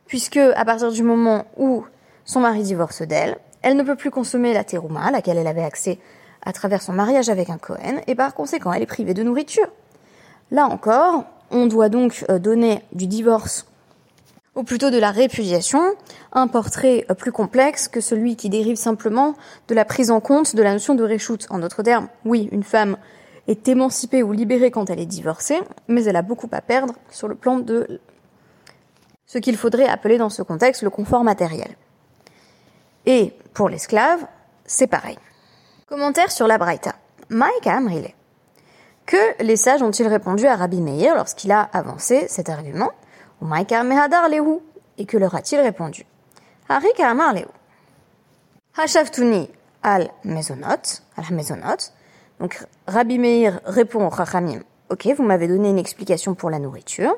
Puisque, 0.07 0.37
à 0.37 0.65
partir 0.65 0.93
du 0.93 1.03
moment 1.03 1.47
où 1.57 1.85
son 2.25 2.41
mari 2.41 2.63
divorce 2.63 3.03
d'elle, 3.03 3.37
elle 3.63 3.77
ne 3.77 3.83
peut 3.83 3.97
plus 3.97 4.11
consommer 4.11 4.53
la 4.53 4.63
terouma, 4.63 5.07
à 5.07 5.11
laquelle 5.11 5.39
elle 5.39 5.47
avait 5.49 5.65
accès 5.65 5.99
à 6.44 6.52
travers 6.52 6.82
son 6.82 6.93
mariage 6.93 7.29
avec 7.29 7.50
un 7.50 7.58
Cohen, 7.58 8.00
et 8.06 8.14
par 8.14 8.35
conséquent, 8.35 8.73
elle 8.73 8.82
est 8.82 8.87
privée 8.87 9.14
de 9.14 9.23
nourriture. 9.23 9.69
Là 10.50 10.67
encore, 10.67 11.25
on 11.50 11.67
doit 11.67 11.88
donc 11.88 12.25
euh, 12.31 12.38
donner 12.38 12.82
du 12.93 13.06
divorce, 13.06 13.67
ou 14.55 14.62
plutôt 14.62 14.91
de 14.91 14.99
la 14.99 15.11
répudiation, 15.11 15.82
un 16.32 16.46
portrait 16.46 17.06
euh, 17.11 17.14
plus 17.14 17.32
complexe 17.32 17.88
que 17.88 18.00
celui 18.00 18.37
qui 18.37 18.49
dérive 18.49 18.76
simplement 18.76 19.35
de 19.69 19.75
la 19.75 19.85
prise 19.85 20.11
en 20.11 20.20
compte 20.20 20.55
de 20.55 20.63
la 20.63 20.72
notion 20.72 20.94
de 20.94 21.05
réchoute. 21.05 21.46
En 21.51 21.58
d'autres 21.58 21.82
termes, 21.82 22.08
oui, 22.24 22.48
une 22.53 22.63
femme 22.63 22.96
est 23.46 23.69
émancipée 23.69 24.22
ou 24.22 24.32
libérée 24.32 24.70
quand 24.70 24.91
elle 24.91 25.01
est 25.01 25.06
divorcée, 25.06 25.60
mais 25.89 26.05
elle 26.05 26.17
a 26.17 26.22
beaucoup 26.22 26.48
à 26.53 26.60
perdre 26.60 26.94
sur 27.10 27.29
le 27.29 27.34
plan 27.34 27.58
de 27.58 28.01
ce 29.27 29.39
qu'il 29.39 29.56
faudrait 29.56 29.89
appeler 29.89 30.19
dans 30.19 30.31
ce 30.31 30.43
contexte 30.43 30.82
le 30.82 30.91
confort 30.91 31.24
matériel. 31.24 31.77
Et 33.06 33.32
pour 33.53 33.69
l'esclave, 33.69 34.27
c'est 34.65 34.86
pareil. 34.86 35.19
Commentaire 35.86 36.32
sur 36.32 36.46
la 36.46 36.56
Braïta. 36.56 36.94
Amrile. 37.67 38.08
Que 39.05 39.43
les 39.43 39.56
sages 39.56 39.82
ont-ils 39.82 40.06
répondu 40.06 40.46
à 40.46 40.56
Rabbi 40.56 40.81
Meir 40.81 41.14
lorsqu'il 41.14 41.53
a 41.53 41.60
avancé 41.60 42.26
cet 42.29 42.48
argument? 42.48 42.93
Lehu 43.43 44.60
Et 44.96 45.05
que 45.05 45.19
leur 45.19 45.34
a-t-il 45.34 45.60
répondu? 45.60 46.06
Harika 46.70 47.10
Amar 47.10 47.34
Lehu. 47.34 47.44
Hashavtuni 48.79 49.50
al 49.82 50.10
Mezonot, 50.24 51.03
al 51.19 51.34
Mezonot. 51.34 51.93
Donc 52.41 52.64
Rabbi 52.86 53.19
Meir 53.19 53.60
répond 53.67 54.06
au 54.06 54.10
Chachamim 54.10 54.60
Ok, 54.88 55.06
vous 55.14 55.22
m'avez 55.22 55.48
donné 55.48 55.69
une 55.69 55.79
explication 55.79 56.34
pour 56.34 56.48
la 56.48 56.58
nourriture. 56.58 57.14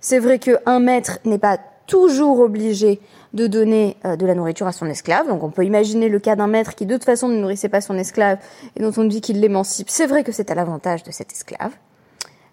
C'est 0.00 0.20
vrai 0.20 0.38
qu'un 0.38 0.78
maître 0.78 1.18
n'est 1.24 1.38
pas 1.38 1.58
toujours 1.88 2.38
obligé 2.38 3.00
de 3.34 3.46
donner 3.46 3.98
euh, 4.06 4.16
de 4.16 4.24
la 4.24 4.34
nourriture 4.34 4.66
à 4.66 4.72
son 4.72 4.86
esclave. 4.86 5.28
Donc 5.28 5.42
on 5.42 5.50
peut 5.50 5.64
imaginer 5.64 6.08
le 6.08 6.18
cas 6.18 6.36
d'un 6.36 6.46
maître 6.46 6.74
qui 6.74 6.86
de 6.86 6.94
toute 6.94 7.04
façon 7.04 7.28
ne 7.28 7.38
nourrissait 7.38 7.68
pas 7.68 7.82
son 7.82 7.98
esclave 7.98 8.38
et 8.76 8.82
dont 8.82 8.92
on 8.96 9.04
dit 9.04 9.20
qu'il 9.20 9.40
l'émancipe. 9.40 9.90
C'est 9.90 10.06
vrai 10.06 10.24
que 10.24 10.32
c'est 10.32 10.50
à 10.50 10.54
l'avantage 10.54 11.02
de 11.02 11.10
cet 11.10 11.32
esclave. 11.32 11.72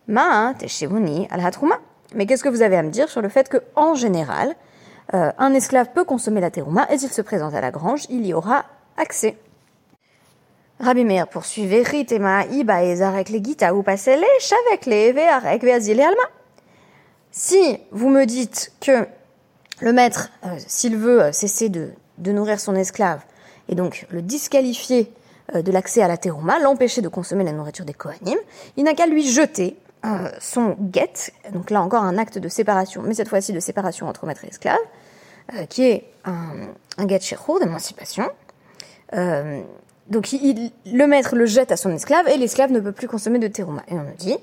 Mais 0.07 0.65
qu'est-ce 2.25 2.43
que 2.43 2.49
vous 2.49 2.61
avez 2.61 2.75
à 2.75 2.83
me 2.83 2.89
dire 2.89 3.07
sur 3.07 3.21
le 3.21 3.29
fait 3.29 3.47
que, 3.47 3.59
en 3.75 3.95
général, 3.95 4.53
euh, 5.13 5.31
un 5.37 5.53
esclave 5.53 5.91
peut 5.93 6.03
consommer 6.03 6.41
la 6.41 6.51
terouma 6.51 6.85
et 6.91 6.97
s'il 6.97 7.11
se 7.11 7.21
présente 7.21 7.53
à 7.53 7.61
la 7.61 7.71
grange, 7.71 8.05
il 8.09 8.25
y 8.25 8.33
aura 8.33 8.65
accès. 8.97 9.37
Rabbi 10.79 11.05
Meir 11.05 11.27
poursuivait, 11.27 11.83
Ritema 11.83 12.47
iba 12.47 12.83
ezarek 12.83 13.29
le 13.29 13.37
gita 13.37 13.75
ou 13.75 13.83
le 13.85 13.91
alma. 16.01 16.23
Si 17.29 17.77
vous 17.91 18.09
me 18.09 18.25
dites 18.25 18.73
que 18.81 19.05
le 19.81 19.93
maître, 19.93 20.29
euh, 20.45 20.49
s'il 20.67 20.95
veut 20.95 21.21
euh, 21.21 21.31
cesser 21.31 21.69
de, 21.69 21.91
nourrir 22.17 22.59
son 22.59 22.75
esclave, 22.75 23.21
et 23.67 23.75
donc 23.75 24.05
le 24.11 24.21
disqualifier 24.21 25.11
euh, 25.55 25.61
de 25.61 25.71
l'accès 25.71 26.01
à 26.01 26.07
la 26.07 26.17
terouma, 26.17 26.59
l'empêcher 26.59 27.01
de 27.01 27.09
consommer 27.09 27.43
la 27.43 27.51
nourriture 27.51 27.83
des 27.83 27.93
Kohanim, 27.93 28.37
il 28.77 28.83
n'a 28.83 28.93
qu'à 28.93 29.07
lui 29.07 29.27
jeter 29.27 29.77
son 30.39 30.75
guet, 30.79 31.31
donc 31.53 31.69
là 31.69 31.79
encore 31.79 32.01
un 32.01 32.17
acte 32.17 32.39
de 32.39 32.49
séparation, 32.49 33.03
mais 33.03 33.13
cette 33.13 33.27
fois-ci 33.27 33.53
de 33.53 33.59
séparation 33.59 34.07
entre 34.07 34.25
maître 34.25 34.43
et 34.43 34.47
esclave, 34.47 34.79
qui 35.69 35.83
est 35.83 36.05
un, 36.25 36.69
un 36.97 37.07
get 37.07 37.19
d'émancipation, 37.59 38.27
donc 40.09 40.33
il, 40.33 40.71
le 40.91 41.05
maître 41.05 41.35
le 41.35 41.45
jette 41.45 41.71
à 41.71 41.77
son 41.77 41.91
esclave 41.91 42.27
et 42.29 42.37
l'esclave 42.37 42.71
ne 42.71 42.79
peut 42.79 42.93
plus 42.93 43.07
consommer 43.07 43.37
de 43.37 43.47
terouma. 43.47 43.83
Et 43.89 43.93
on 43.93 44.01
nous 44.01 44.15
dit, 44.17 44.37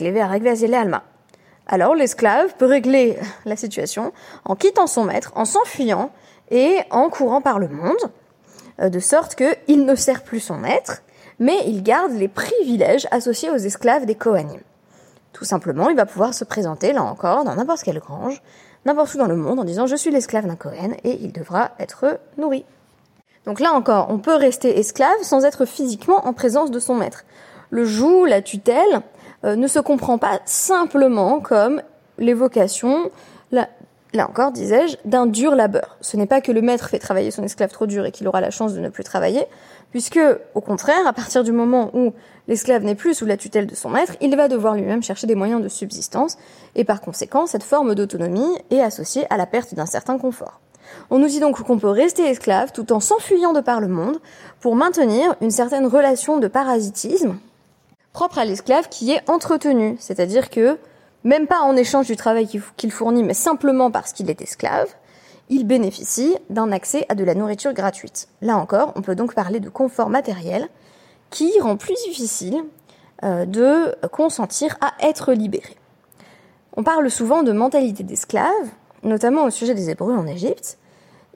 les 0.00 0.74
alma. 0.74 1.04
Alors 1.72 1.94
l'esclave 1.94 2.56
peut 2.58 2.66
régler 2.66 3.16
la 3.44 3.54
situation 3.54 4.12
en 4.44 4.56
quittant 4.56 4.88
son 4.88 5.04
maître, 5.04 5.30
en 5.36 5.44
s'enfuyant 5.44 6.10
et 6.50 6.78
en 6.90 7.08
courant 7.10 7.40
par 7.40 7.60
le 7.60 7.68
monde, 7.68 8.10
euh, 8.80 8.88
de 8.88 8.98
sorte 8.98 9.36
qu'il 9.36 9.86
ne 9.86 9.94
sert 9.94 10.24
plus 10.24 10.40
son 10.40 10.56
maître, 10.56 11.02
mais 11.38 11.58
il 11.66 11.84
garde 11.84 12.10
les 12.10 12.26
privilèges 12.26 13.06
associés 13.12 13.50
aux 13.50 13.56
esclaves 13.56 14.04
des 14.04 14.16
Kohanim. 14.16 14.60
Tout 15.32 15.44
simplement, 15.44 15.88
il 15.90 15.96
va 15.96 16.06
pouvoir 16.06 16.34
se 16.34 16.42
présenter, 16.42 16.92
là 16.92 17.04
encore, 17.04 17.44
dans 17.44 17.54
n'importe 17.54 17.84
quelle 17.84 18.00
grange, 18.00 18.42
n'importe 18.84 19.14
où 19.14 19.18
dans 19.18 19.28
le 19.28 19.36
monde, 19.36 19.60
en 19.60 19.64
disant 19.64 19.86
je 19.86 19.94
suis 19.94 20.10
l'esclave 20.10 20.48
d'un 20.48 20.56
Kohen 20.56 20.96
et 21.04 21.22
il 21.22 21.30
devra 21.30 21.70
être 21.78 22.18
nourri. 22.36 22.64
Donc 23.46 23.60
là 23.60 23.74
encore, 23.74 24.08
on 24.10 24.18
peut 24.18 24.34
rester 24.34 24.76
esclave 24.80 25.22
sans 25.22 25.44
être 25.44 25.66
physiquement 25.66 26.26
en 26.26 26.32
présence 26.32 26.72
de 26.72 26.80
son 26.80 26.96
maître. 26.96 27.24
Le 27.70 27.84
joug, 27.84 28.26
la 28.26 28.42
tutelle, 28.42 29.02
euh, 29.44 29.56
ne 29.56 29.66
se 29.66 29.78
comprend 29.78 30.18
pas 30.18 30.40
simplement 30.44 31.40
comme 31.40 31.82
l'évocation, 32.18 33.10
là, 33.52 33.68
là 34.12 34.28
encore 34.28 34.52
disais-je, 34.52 34.96
d'un 35.04 35.26
dur 35.26 35.54
labeur. 35.54 35.96
Ce 36.00 36.16
n'est 36.16 36.26
pas 36.26 36.40
que 36.40 36.52
le 36.52 36.62
maître 36.62 36.88
fait 36.88 36.98
travailler 36.98 37.30
son 37.30 37.42
esclave 37.42 37.70
trop 37.70 37.86
dur 37.86 38.04
et 38.06 38.12
qu'il 38.12 38.28
aura 38.28 38.40
la 38.40 38.50
chance 38.50 38.74
de 38.74 38.80
ne 38.80 38.88
plus 38.88 39.04
travailler, 39.04 39.44
puisque, 39.90 40.20
au 40.54 40.60
contraire, 40.60 41.06
à 41.06 41.12
partir 41.12 41.42
du 41.42 41.52
moment 41.52 41.90
où 41.94 42.12
l'esclave 42.48 42.84
n'est 42.84 42.94
plus 42.94 43.14
sous 43.14 43.26
la 43.26 43.36
tutelle 43.36 43.66
de 43.66 43.74
son 43.74 43.90
maître, 43.90 44.14
il 44.20 44.36
va 44.36 44.48
devoir 44.48 44.74
lui-même 44.74 45.02
chercher 45.02 45.26
des 45.26 45.34
moyens 45.34 45.62
de 45.62 45.68
subsistance, 45.68 46.36
et 46.74 46.84
par 46.84 47.00
conséquent, 47.00 47.46
cette 47.46 47.64
forme 47.64 47.94
d'autonomie 47.94 48.58
est 48.70 48.80
associée 48.80 49.26
à 49.30 49.36
la 49.36 49.46
perte 49.46 49.74
d'un 49.74 49.86
certain 49.86 50.18
confort. 50.18 50.60
On 51.10 51.18
nous 51.18 51.28
dit 51.28 51.40
donc 51.40 51.62
qu'on 51.62 51.78
peut 51.78 51.88
rester 51.88 52.24
esclave 52.24 52.72
tout 52.72 52.92
en 52.92 53.00
s'enfuyant 53.00 53.52
de 53.52 53.60
par 53.60 53.80
le 53.80 53.88
monde 53.88 54.18
pour 54.60 54.76
maintenir 54.76 55.34
une 55.40 55.50
certaine 55.50 55.86
relation 55.86 56.38
de 56.38 56.48
parasitisme 56.48 57.38
propre 58.12 58.38
à 58.38 58.44
l'esclave 58.44 58.88
qui 58.88 59.12
est 59.12 59.28
entretenu, 59.28 59.96
c'est-à-dire 59.98 60.50
que 60.50 60.78
même 61.24 61.46
pas 61.46 61.60
en 61.60 61.76
échange 61.76 62.06
du 62.06 62.16
travail 62.16 62.48
qu'il 62.76 62.92
fournit, 62.92 63.22
mais 63.22 63.34
simplement 63.34 63.90
parce 63.90 64.12
qu'il 64.12 64.30
est 64.30 64.40
esclave, 64.40 64.88
il 65.48 65.66
bénéficie 65.66 66.36
d'un 66.48 66.72
accès 66.72 67.04
à 67.08 67.14
de 67.14 67.24
la 67.24 67.34
nourriture 67.34 67.72
gratuite. 67.72 68.28
Là 68.40 68.56
encore, 68.56 68.92
on 68.96 69.02
peut 69.02 69.16
donc 69.16 69.34
parler 69.34 69.60
de 69.60 69.68
confort 69.68 70.08
matériel 70.08 70.68
qui 71.28 71.52
rend 71.60 71.76
plus 71.76 71.94
difficile 72.06 72.62
euh, 73.24 73.44
de 73.44 73.94
consentir 74.08 74.78
à 74.80 74.92
être 75.06 75.32
libéré. 75.32 75.76
On 76.76 76.84
parle 76.84 77.10
souvent 77.10 77.42
de 77.42 77.52
mentalité 77.52 78.04
d'esclave, 78.04 78.68
notamment 79.02 79.44
au 79.44 79.50
sujet 79.50 79.74
des 79.74 79.90
Hébreux 79.90 80.16
en 80.16 80.26
Égypte. 80.26 80.78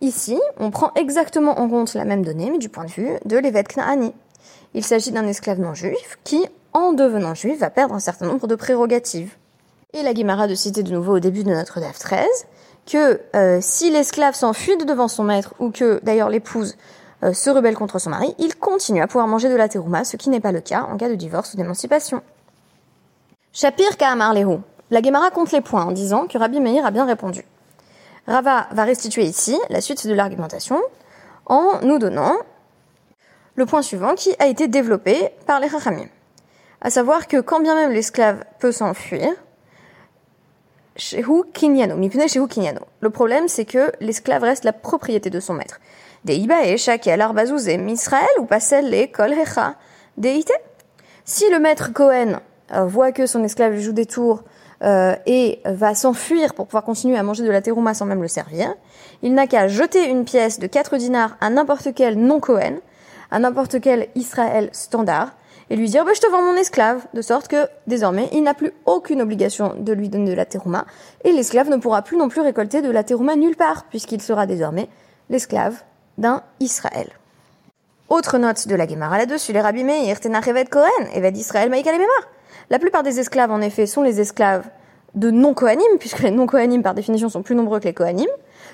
Ici, 0.00 0.40
on 0.58 0.70
prend 0.70 0.92
exactement 0.94 1.58
en 1.58 1.68
compte 1.68 1.94
la 1.94 2.04
même 2.04 2.24
donnée, 2.24 2.50
mais 2.50 2.58
du 2.58 2.68
point 2.68 2.84
de 2.84 2.90
vue 2.90 3.10
de 3.24 3.36
l'évêque 3.36 3.74
Knaani. 3.74 4.12
Il 4.74 4.84
s'agit 4.84 5.10
d'un 5.10 5.26
esclave 5.26 5.60
non 5.60 5.74
juif 5.74 6.18
qui, 6.24 6.44
en 6.74 6.92
devenant 6.92 7.34
juif, 7.34 7.58
va 7.60 7.70
perdre 7.70 7.94
un 7.94 8.00
certain 8.00 8.26
nombre 8.26 8.46
de 8.46 8.56
prérogatives. 8.56 9.34
Et 9.92 10.02
la 10.02 10.12
Guimara 10.12 10.48
de 10.48 10.54
citer 10.54 10.82
de 10.82 10.92
nouveau 10.92 11.16
au 11.16 11.20
début 11.20 11.44
de 11.44 11.50
notre 11.50 11.80
DAF 11.80 11.98
13 11.98 12.26
que 12.86 13.20
euh, 13.34 13.58
si 13.62 13.90
l'esclave 13.90 14.34
s'enfuit 14.34 14.76
de 14.76 14.84
devant 14.84 15.08
son 15.08 15.24
maître 15.24 15.54
ou 15.58 15.70
que 15.70 16.00
d'ailleurs 16.02 16.28
l'épouse 16.28 16.76
euh, 17.22 17.32
se 17.32 17.48
rebelle 17.48 17.76
contre 17.76 17.98
son 17.98 18.10
mari, 18.10 18.34
il 18.38 18.56
continue 18.56 19.00
à 19.00 19.06
pouvoir 19.06 19.26
manger 19.26 19.48
de 19.48 19.54
la 19.54 19.68
terouma, 19.68 20.04
ce 20.04 20.16
qui 20.16 20.28
n'est 20.28 20.40
pas 20.40 20.52
le 20.52 20.60
cas 20.60 20.82
en 20.82 20.96
cas 20.96 21.08
de 21.08 21.14
divorce 21.14 21.54
ou 21.54 21.56
d'émancipation. 21.56 22.22
Shapir 23.52 23.96
Kahamar 23.96 24.34
Lehu. 24.34 24.58
La 24.90 25.00
Guémara 25.00 25.30
compte 25.30 25.52
les 25.52 25.60
points 25.60 25.84
en 25.84 25.92
disant 25.92 26.26
que 26.26 26.36
Rabbi 26.36 26.60
Meir 26.60 26.84
a 26.84 26.90
bien 26.90 27.06
répondu. 27.06 27.44
Rava 28.26 28.66
va 28.70 28.84
restituer 28.84 29.24
ici 29.24 29.58
la 29.70 29.80
suite 29.80 30.06
de 30.06 30.12
l'argumentation 30.12 30.80
en 31.46 31.80
nous 31.82 31.98
donnant 31.98 32.34
le 33.54 33.66
point 33.66 33.82
suivant 33.82 34.14
qui 34.14 34.34
a 34.38 34.46
été 34.46 34.66
développé 34.66 35.30
par 35.46 35.60
les 35.60 35.68
Chachamim. 35.68 36.06
À 36.84 36.90
savoir 36.90 37.26
que 37.26 37.40
quand 37.40 37.60
bien 37.60 37.74
même 37.74 37.92
l'esclave 37.92 38.44
peut 38.58 38.70
s'enfuir, 38.70 39.32
le 43.00 43.08
problème, 43.08 43.48
c'est 43.48 43.64
que 43.64 43.90
l'esclave 44.00 44.42
reste 44.42 44.64
la 44.64 44.74
propriété 44.74 45.30
de 45.30 45.40
son 45.40 45.54
maître. 45.54 45.80
ou 46.28 46.46
Si 51.24 51.50
le 51.50 51.58
maître 51.58 51.92
Cohen 51.94 52.40
euh, 52.72 52.84
voit 52.84 53.12
que 53.12 53.26
son 53.26 53.42
esclave 53.44 53.78
joue 53.78 53.92
des 53.92 54.06
tours 54.06 54.42
euh, 54.82 55.16
et 55.24 55.60
va 55.64 55.94
s'enfuir 55.94 56.52
pour 56.52 56.66
pouvoir 56.66 56.84
continuer 56.84 57.16
à 57.16 57.22
manger 57.22 57.44
de 57.44 57.50
la 57.50 57.62
terouma 57.62 57.94
sans 57.94 58.04
même 58.04 58.20
le 58.20 58.28
servir, 58.28 58.74
il 59.22 59.32
n'a 59.32 59.46
qu'à 59.46 59.68
jeter 59.68 60.10
une 60.10 60.26
pièce 60.26 60.58
de 60.58 60.66
4 60.66 60.98
dinars 60.98 61.38
à 61.40 61.48
n'importe 61.48 61.94
quel 61.94 62.18
non-Cohen, 62.18 62.80
à 63.30 63.38
n'importe 63.38 63.80
quel 63.80 64.08
Israël 64.14 64.68
standard, 64.72 65.30
et 65.70 65.76
lui 65.76 65.88
dire 65.88 66.04
bah, 66.04 66.12
je 66.14 66.20
te 66.20 66.30
vends 66.30 66.42
mon 66.42 66.56
esclave, 66.56 67.06
de 67.14 67.22
sorte 67.22 67.48
que 67.48 67.68
désormais 67.86 68.28
il 68.32 68.42
n'a 68.42 68.54
plus 68.54 68.72
aucune 68.86 69.22
obligation 69.22 69.74
de 69.78 69.92
lui 69.92 70.08
donner 70.08 70.30
de 70.30 70.36
la 70.36 70.46
terouma, 70.46 70.86
et 71.24 71.32
l'esclave 71.32 71.70
ne 71.70 71.76
pourra 71.76 72.02
plus 72.02 72.16
non 72.16 72.28
plus 72.28 72.40
récolter 72.40 72.82
de 72.82 72.90
la 72.90 73.04
terouma 73.04 73.36
nulle 73.36 73.56
part, 73.56 73.84
puisqu'il 73.84 74.22
sera 74.22 74.46
désormais 74.46 74.88
l'esclave 75.30 75.82
d'un 76.18 76.42
Israël. 76.60 77.08
Autre 78.08 78.38
note 78.38 78.68
de 78.68 78.74
la 78.74 78.86
Gemara 78.86 79.18
là-dessus, 79.18 79.52
les 79.52 79.60
rabbis 79.60 79.82
Meir, 79.82 80.20
Tenachevet 80.20 80.66
Kohen, 80.66 81.08
Eved 81.14 81.36
Israël 81.36 81.72
La 82.70 82.78
plupart 82.78 83.02
des 83.02 83.18
esclaves, 83.18 83.50
en 83.50 83.60
effet, 83.60 83.86
sont 83.86 84.02
les 84.02 84.20
esclaves 84.20 84.68
de 85.14 85.30
non-Kohanim, 85.30 85.98
puisque 85.98 86.20
les 86.20 86.30
non-Kohanim, 86.30 86.82
par 86.82 86.94
définition, 86.94 87.28
sont 87.28 87.42
plus 87.42 87.54
nombreux 87.54 87.80
que 87.80 87.84
les 87.84 87.94
Kohanim. 87.94 88.28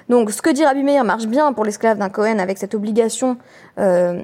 Donc, 0.08 0.32
ce 0.32 0.42
que 0.42 0.50
dit 0.50 0.64
Rabbi 0.64 0.82
Meir 0.82 1.04
marche 1.04 1.26
bien 1.26 1.52
pour 1.52 1.64
l'esclave 1.64 1.98
d'un 1.98 2.08
Kohen 2.08 2.40
avec 2.40 2.58
cette 2.58 2.74
obligation 2.74 3.36
euh, 3.78 4.22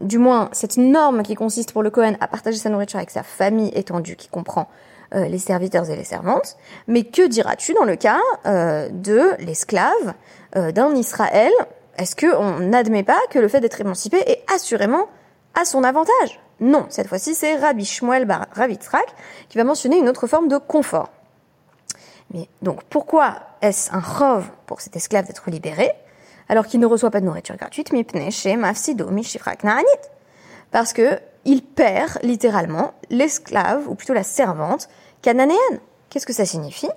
du 0.00 0.18
moins 0.18 0.48
cette 0.52 0.76
norme 0.76 1.22
qui 1.22 1.34
consiste 1.34 1.72
pour 1.72 1.82
le 1.82 1.90
Cohen 1.90 2.14
à 2.20 2.28
partager 2.28 2.58
sa 2.58 2.70
nourriture 2.70 2.98
avec 2.98 3.10
sa 3.10 3.22
famille 3.22 3.70
étendue 3.74 4.16
qui 4.16 4.28
comprend 4.28 4.68
euh, 5.14 5.26
les 5.26 5.38
serviteurs 5.38 5.90
et 5.90 5.96
les 5.96 6.04
servantes. 6.04 6.56
Mais 6.86 7.04
que 7.04 7.26
diras-tu 7.26 7.74
dans 7.74 7.84
le 7.84 7.96
cas 7.96 8.20
euh, 8.46 8.88
de 8.90 9.32
l'esclave 9.40 10.14
euh, 10.56 10.72
d'un 10.72 10.94
Israël? 10.94 11.52
Est-ce 11.98 12.16
qu'on 12.16 12.60
n'admet 12.60 13.02
pas 13.02 13.18
que 13.30 13.38
le 13.38 13.48
fait 13.48 13.60
d'être 13.60 13.80
émancipé 13.80 14.18
est 14.18 14.44
assurément 14.54 15.06
à 15.60 15.64
son 15.64 15.84
avantage? 15.84 16.40
Non, 16.60 16.86
cette 16.90 17.08
fois-ci 17.08 17.34
c'est 17.34 17.56
Rabbi 17.56 17.84
Shmuel 17.84 18.24
Bar 18.24 18.46
Ravitzrak 18.52 19.06
qui 19.48 19.58
va 19.58 19.64
mentionner 19.64 19.98
une 19.98 20.08
autre 20.08 20.26
forme 20.26 20.48
de 20.48 20.58
confort. 20.58 21.10
Mais 22.32 22.48
donc 22.62 22.84
pourquoi 22.84 23.36
est-ce 23.60 23.92
un 23.92 24.02
chov 24.02 24.48
pour 24.66 24.80
cet 24.80 24.94
esclave 24.96 25.26
d'être 25.26 25.50
libéré? 25.50 25.90
Alors 26.50 26.66
qu'il 26.66 26.80
ne 26.80 26.86
reçoit 26.86 27.12
pas 27.12 27.20
de 27.20 27.26
nourriture 27.26 27.56
gratuite, 27.56 27.92
parce 30.72 30.92
que 30.92 31.20
il 31.44 31.62
perd 31.62 32.18
littéralement 32.22 32.92
l'esclave, 33.08 33.88
ou 33.88 33.94
plutôt 33.94 34.14
la 34.14 34.24
servante 34.24 34.88
cananéenne. 35.22 35.78
Qu'est-ce 36.10 36.26
que 36.26 36.32
ça 36.32 36.44
signifie? 36.44 36.90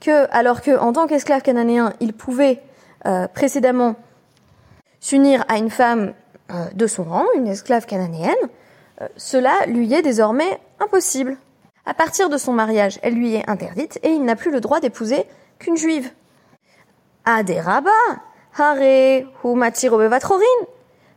Que, 0.00 0.26
alors 0.32 0.60
que 0.60 0.76
en 0.76 0.92
tant 0.92 1.06
qu'esclave 1.06 1.42
cananéen, 1.42 1.92
il 2.00 2.14
pouvait 2.14 2.60
euh, 3.06 3.28
précédemment 3.28 3.94
s'unir 4.98 5.44
à 5.46 5.56
une 5.58 5.70
femme 5.70 6.12
euh, 6.50 6.64
de 6.74 6.88
son 6.88 7.04
rang, 7.04 7.26
une 7.36 7.46
esclave 7.46 7.86
cananéenne, 7.86 8.34
euh, 9.00 9.06
cela 9.16 9.66
lui 9.68 9.94
est 9.94 10.02
désormais 10.02 10.60
impossible. 10.80 11.36
À 11.86 11.94
partir 11.94 12.28
de 12.28 12.38
son 12.38 12.52
mariage, 12.52 12.98
elle 13.02 13.14
lui 13.14 13.36
est 13.36 13.48
interdite 13.48 14.00
et 14.02 14.08
il 14.08 14.24
n'a 14.24 14.34
plus 14.34 14.50
le 14.50 14.60
droit 14.60 14.80
d'épouser 14.80 15.26
qu'une 15.60 15.76
juive. 15.76 16.10
À 17.24 17.44
des 17.44 17.60
rabbins, 18.56 19.26
ou 19.44 19.54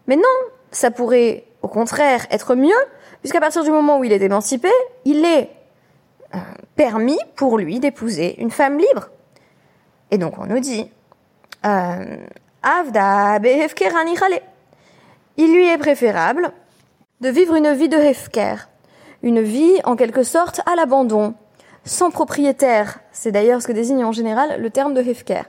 Mais 0.08 0.15
non, 0.15 0.24
ça 0.72 0.91
pourrait 0.91 1.46
au 1.62 1.67
contraire 1.67 2.25
être 2.31 2.55
mieux, 2.55 2.74
puisqu'à 3.22 3.39
partir 3.39 3.63
du 3.63 3.72
moment 3.72 4.00
où 4.00 4.03
il 4.03 4.12
est 4.12 4.22
émancipé, 4.22 4.69
il 5.05 5.25
est 5.25 5.50
euh, 6.36 6.39
permis 6.75 7.19
pour 7.36 7.58
lui 7.58 7.79
d'épouser 7.79 8.39
une 8.39 8.51
femme 8.51 8.77
libre. 8.77 9.10
Et 10.12 10.17
donc 10.17 10.38
on 10.38 10.46
nous 10.46 10.60
dit, 10.60 10.89
euh, 11.65 12.17
il 15.38 15.53
lui 15.53 15.67
est 15.67 15.77
préférable 15.77 16.51
de 17.22 17.29
vivre 17.29 17.55
une 17.55 17.74
vie 17.74 17.89
de 17.89 17.98
hefker, 17.98 18.69
une 19.24 19.41
vie 19.41 19.79
en 19.84 19.96
quelque 19.96 20.24
sorte 20.24 20.62
à 20.65 20.75
l'abandon, 20.75 21.36
sans 21.84 22.12
propriétaire. 22.12 23.00
C'est 23.12 23.31
d'ailleurs 23.31 23.62
ce 23.62 23.67
que 23.67 23.74
désigne 23.74 24.03
en 24.03 24.12
général 24.12 24.62
le 24.62 24.69
terme 24.69 24.93
de 24.93 25.01
hefker 25.01 25.43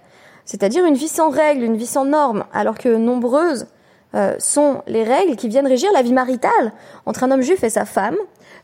c'est-à-dire 0.51 0.85
une 0.85 0.97
vie 0.97 1.07
sans 1.07 1.31
règles, 1.31 1.63
une 1.63 1.77
vie 1.77 1.87
sans 1.87 2.05
normes, 2.05 2.45
alors 2.53 2.77
que 2.77 2.89
nombreuses 2.89 3.69
euh, 4.17 4.35
sont 4.41 4.83
les 4.89 5.05
règles 5.05 5.37
qui 5.37 5.49
viennent 5.49 5.69
régir 5.69 5.93
la 5.93 6.03
vie 6.03 6.13
maritale 6.13 6.73
entre 7.07 7.23
un 7.23 7.31
homme 7.31 7.41
juif 7.41 7.63
et 7.63 7.71
sa 7.71 7.85
femme. 7.85 8.17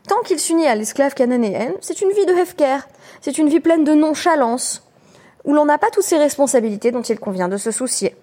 Tant 0.05 0.19
qu'il 0.25 0.37
s'unit 0.37 0.67
à 0.67 0.75
l'esclave 0.75 1.13
cananéenne, 1.13 1.71
c'est 1.79 2.01
une 2.01 2.09
vie 2.09 2.25
de 2.25 2.33
hefker, 2.33 2.79
c'est 3.21 3.37
une 3.37 3.47
vie 3.47 3.61
pleine 3.61 3.85
de 3.85 3.93
nonchalance, 3.93 4.85
où 5.45 5.53
l'on 5.53 5.63
n'a 5.63 5.77
pas 5.77 5.89
toutes 5.89 6.03
ces 6.03 6.17
responsabilités 6.17 6.91
dont 6.91 7.03
il 7.03 7.21
convient 7.21 7.47
de 7.47 7.55
se 7.55 7.71
soucier. 7.71 8.17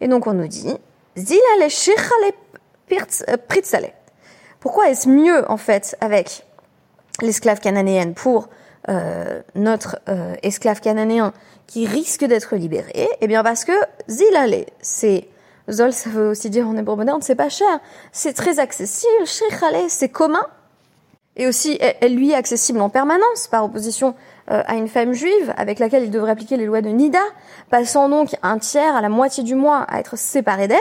Et 0.00 0.08
donc 0.08 0.26
on 0.26 0.32
nous 0.32 0.48
dit, 0.48 0.74
pourquoi 4.58 4.90
est-ce 4.90 5.08
mieux 5.08 5.48
en 5.48 5.56
fait 5.56 5.96
avec 6.00 6.44
l'esclave 7.20 7.60
cananéenne 7.60 8.14
pour 8.14 8.48
euh, 8.88 9.40
notre 9.54 10.00
euh, 10.08 10.34
esclave 10.42 10.80
cananéen 10.80 11.32
qui 11.72 11.86
risque 11.86 12.24
d'être 12.24 12.54
libéré 12.54 13.08
Eh 13.22 13.26
bien 13.26 13.42
parce 13.42 13.64
que 13.64 13.72
Zilale, 14.06 14.66
c'est 14.82 15.26
Zol, 15.70 15.94
ça 15.94 16.10
veut 16.10 16.28
aussi 16.28 16.50
dire 16.50 16.68
en 16.68 16.76
hébreu 16.76 16.96
moderne, 16.96 17.22
c'est 17.22 17.34
pas 17.34 17.48
cher. 17.48 17.80
C'est 18.12 18.34
très 18.34 18.58
accessible. 18.58 19.24
Sheikhale, 19.24 19.88
c'est 19.88 20.10
commun. 20.10 20.46
Et 21.36 21.46
aussi, 21.46 21.78
elle 21.80 22.14
lui 22.14 22.32
est 22.32 22.34
accessible 22.34 22.78
en 22.82 22.90
permanence, 22.90 23.48
par 23.50 23.64
opposition 23.64 24.14
euh, 24.50 24.62
à 24.66 24.74
une 24.74 24.86
femme 24.86 25.14
juive 25.14 25.54
avec 25.56 25.78
laquelle 25.78 26.02
il 26.02 26.10
devrait 26.10 26.32
appliquer 26.32 26.58
les 26.58 26.66
lois 26.66 26.82
de 26.82 26.90
Nida, 26.90 27.22
passant 27.70 28.10
donc 28.10 28.36
un 28.42 28.58
tiers 28.58 28.94
à 28.94 29.00
la 29.00 29.08
moitié 29.08 29.42
du 29.42 29.54
mois 29.54 29.78
à 29.78 29.98
être 29.98 30.18
séparé 30.18 30.68
d'elle, 30.68 30.78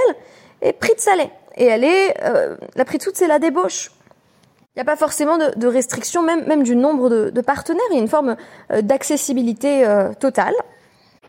et 0.62 0.74
pris 0.74 0.94
de 0.94 1.00
salé. 1.00 1.30
Et 1.56 1.68
elle 1.68 1.86
est, 1.86 2.22
euh, 2.26 2.58
la 2.76 2.84
pris 2.84 2.98
de 2.98 3.04
toute, 3.04 3.16
c'est 3.16 3.28
la 3.28 3.40
débauche. 3.40 3.94
Il 4.76 4.80
n'y 4.80 4.82
a 4.82 4.86
pas 4.86 4.98
forcément 4.98 5.38
de, 5.38 5.58
de, 5.58 5.68
restriction, 5.68 6.22
même, 6.22 6.46
même 6.48 6.64
du 6.64 6.76
nombre 6.76 7.10
de, 7.10 7.30
de 7.30 7.42
partenaires, 7.42 7.86
il 7.92 7.96
y 7.96 8.00
a 8.00 8.02
une 8.02 8.10
forme 8.10 8.36
euh, 8.74 8.82
d'accessibilité 8.82 9.86
totale. 10.20 10.56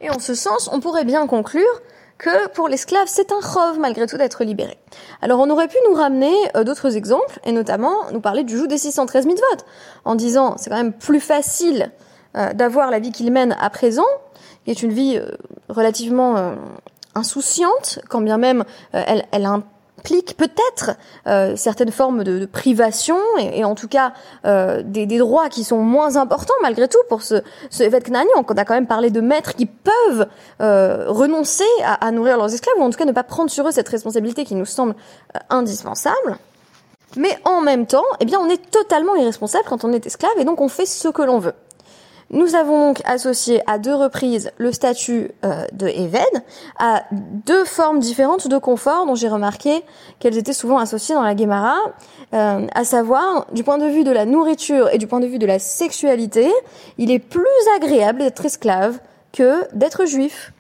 Et 0.02 0.10
en 0.10 0.18
ce 0.18 0.34
sens, 0.34 0.68
on 0.72 0.80
pourrait 0.80 1.04
bien 1.04 1.26
conclure 1.26 1.80
que 2.18 2.48
pour 2.48 2.68
l'esclave, 2.68 3.06
c'est 3.06 3.32
un 3.32 3.40
chov 3.40 3.78
malgré 3.78 4.06
tout 4.06 4.16
d'être 4.16 4.44
libéré. 4.44 4.78
Alors 5.22 5.40
on 5.40 5.48
aurait 5.48 5.68
pu 5.68 5.76
nous 5.88 5.94
ramener 5.94 6.34
euh, 6.56 6.64
d'autres 6.64 6.96
exemples, 6.96 7.40
et 7.44 7.52
notamment 7.52 8.10
nous 8.12 8.20
parler 8.20 8.44
du 8.44 8.56
joug 8.56 8.66
des 8.66 8.78
613 8.78 9.26
mitzvot, 9.26 9.46
en 10.04 10.14
disant 10.14 10.56
c'est 10.58 10.70
quand 10.70 10.76
même 10.76 10.92
plus 10.92 11.20
facile 11.20 11.90
euh, 12.36 12.52
d'avoir 12.52 12.90
la 12.90 12.98
vie 12.98 13.12
qu'il 13.12 13.30
mène 13.32 13.56
à 13.60 13.70
présent, 13.70 14.06
qui 14.64 14.70
est 14.70 14.82
une 14.82 14.92
vie 14.92 15.16
euh, 15.16 15.30
relativement 15.68 16.54
insouciante, 17.14 18.00
quand 18.08 18.20
bien 18.20 18.38
même 18.38 18.64
elle, 18.92 19.24
elle, 19.32 19.48
implique 20.02 20.36
peut-être 20.36 20.96
euh, 21.28 21.54
certaines 21.54 21.92
formes 21.92 22.24
de, 22.24 22.44
privation 22.46 23.16
et, 23.38 23.64
en 23.64 23.76
tout 23.76 23.86
cas 23.86 24.12
euh, 24.44 24.82
des, 24.84 25.06
droits 25.06 25.48
qui 25.48 25.62
sont 25.62 25.78
moins 25.78 26.16
importants 26.16 26.54
malgré 26.60 26.88
tout 26.88 26.98
pour 27.08 27.22
ce, 27.22 27.36
ce 27.70 27.84
Evet 27.84 28.00
Knani. 28.00 28.28
On 28.36 28.42
a 28.42 28.64
quand 28.64 28.74
même 28.74 28.88
parlé 28.88 29.10
de 29.10 29.20
maîtres 29.20 29.54
qui 29.54 29.66
peuvent 29.66 30.26
euh, 30.60 31.04
renoncer 31.08 31.64
à, 31.84 32.04
à, 32.04 32.10
nourrir 32.10 32.36
leurs 32.36 32.52
esclaves 32.52 32.74
ou 32.78 32.82
en 32.82 32.90
tout 32.90 32.98
cas 32.98 33.04
ne 33.04 33.12
pas 33.12 33.22
prendre 33.22 33.50
sur 33.50 33.68
eux 33.68 33.70
cette 33.70 33.88
responsabilité 33.88 34.44
qui 34.44 34.56
nous 34.56 34.66
semble 34.66 34.96
indispensable. 35.50 36.36
Mais 37.16 37.38
en 37.44 37.60
même 37.60 37.86
temps, 37.86 38.04
eh 38.20 38.24
bien, 38.24 38.40
on 38.40 38.48
est 38.48 38.70
totalement 38.70 39.14
irresponsable 39.16 39.64
quand 39.68 39.84
on 39.84 39.92
est 39.92 40.06
esclave 40.06 40.32
et 40.38 40.44
donc 40.44 40.60
on 40.60 40.68
fait 40.68 40.86
ce 40.86 41.08
que 41.08 41.22
l'on 41.22 41.38
veut. 41.38 41.54
Nous 42.32 42.54
avons 42.54 42.88
donc 42.88 43.02
associé 43.04 43.60
à 43.70 43.76
deux 43.76 43.94
reprises 43.94 44.52
le 44.56 44.72
statut 44.72 45.30
euh, 45.44 45.66
de 45.74 45.86
Eved 45.86 46.22
à 46.78 47.04
deux 47.10 47.66
formes 47.66 47.98
différentes 47.98 48.48
de 48.48 48.56
confort 48.56 49.04
dont 49.04 49.14
j'ai 49.14 49.28
remarqué 49.28 49.82
qu'elles 50.18 50.38
étaient 50.38 50.54
souvent 50.54 50.78
associées 50.78 51.14
dans 51.14 51.22
la 51.22 51.36
Gemara, 51.36 51.76
euh, 52.32 52.66
à 52.74 52.84
savoir 52.84 53.46
du 53.52 53.62
point 53.64 53.76
de 53.76 53.86
vue 53.86 54.02
de 54.02 54.10
la 54.10 54.24
nourriture 54.24 54.88
et 54.94 54.96
du 54.96 55.06
point 55.06 55.20
de 55.20 55.26
vue 55.26 55.38
de 55.38 55.44
la 55.44 55.58
sexualité, 55.58 56.50
il 56.96 57.10
est 57.10 57.18
plus 57.18 57.44
agréable 57.76 58.20
d'être 58.20 58.46
esclave 58.46 58.98
que 59.32 59.68
d'être 59.76 60.06
juif. 60.06 60.54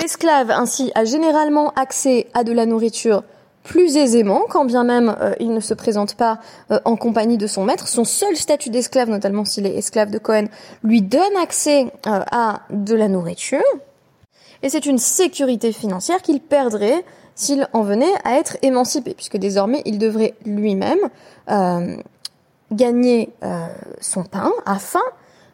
L'esclave 0.00 0.52
ainsi 0.52 0.92
a 0.94 1.04
généralement 1.04 1.72
accès 1.74 2.28
à 2.34 2.44
de 2.44 2.52
la 2.52 2.66
nourriture 2.66 3.24
plus 3.64 3.96
aisément, 3.96 4.42
quand 4.48 4.66
bien 4.66 4.84
même 4.84 5.16
euh, 5.20 5.34
il 5.40 5.52
ne 5.52 5.58
se 5.58 5.74
présente 5.74 6.14
pas 6.14 6.38
euh, 6.70 6.78
en 6.84 6.96
compagnie 6.96 7.38
de 7.38 7.46
son 7.46 7.64
maître. 7.64 7.88
Son 7.88 8.04
seul 8.04 8.36
statut 8.36 8.70
d'esclave, 8.70 9.08
notamment 9.08 9.44
s'il 9.44 9.66
est 9.66 9.76
esclave 9.76 10.10
de 10.10 10.18
Cohen, 10.18 10.44
lui 10.84 11.02
donne 11.02 11.36
accès 11.42 11.86
euh, 12.06 12.20
à 12.30 12.60
de 12.70 12.94
la 12.94 13.08
nourriture. 13.08 13.64
Et 14.62 14.68
c'est 14.68 14.86
une 14.86 14.98
sécurité 14.98 15.72
financière 15.72 16.22
qu'il 16.22 16.40
perdrait 16.40 17.04
s'il 17.34 17.66
en 17.72 17.82
venait 17.82 18.14
à 18.22 18.34
être 18.38 18.58
émancipé, 18.62 19.14
puisque 19.14 19.38
désormais 19.38 19.82
il 19.84 19.98
devrait 19.98 20.34
lui-même 20.46 21.00
gagner 22.70 23.30
son 24.00 24.22
pain 24.22 24.52
afin 24.64 25.02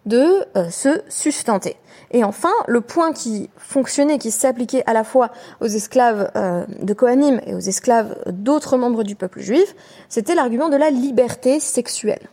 de 0.05 0.45
se 0.69 1.03
sustenter. 1.09 1.77
Et 2.13 2.25
enfin, 2.25 2.53
le 2.67 2.81
point 2.81 3.13
qui 3.13 3.51
fonctionnait, 3.57 4.19
qui 4.19 4.31
s'appliquait 4.31 4.83
à 4.87 4.93
la 4.93 5.05
fois 5.05 5.31
aux 5.61 5.67
esclaves 5.67 6.31
euh, 6.35 6.65
de 6.83 6.93
Kohanim 6.93 7.41
et 7.47 7.55
aux 7.55 7.61
esclaves 7.61 8.17
d'autres 8.27 8.77
membres 8.77 9.05
du 9.05 9.15
peuple 9.15 9.41
juif, 9.41 9.77
c'était 10.09 10.35
l'argument 10.35 10.69
de 10.69 10.77
la 10.77 10.91
liberté 10.91 11.61
sexuelle. 11.61 12.29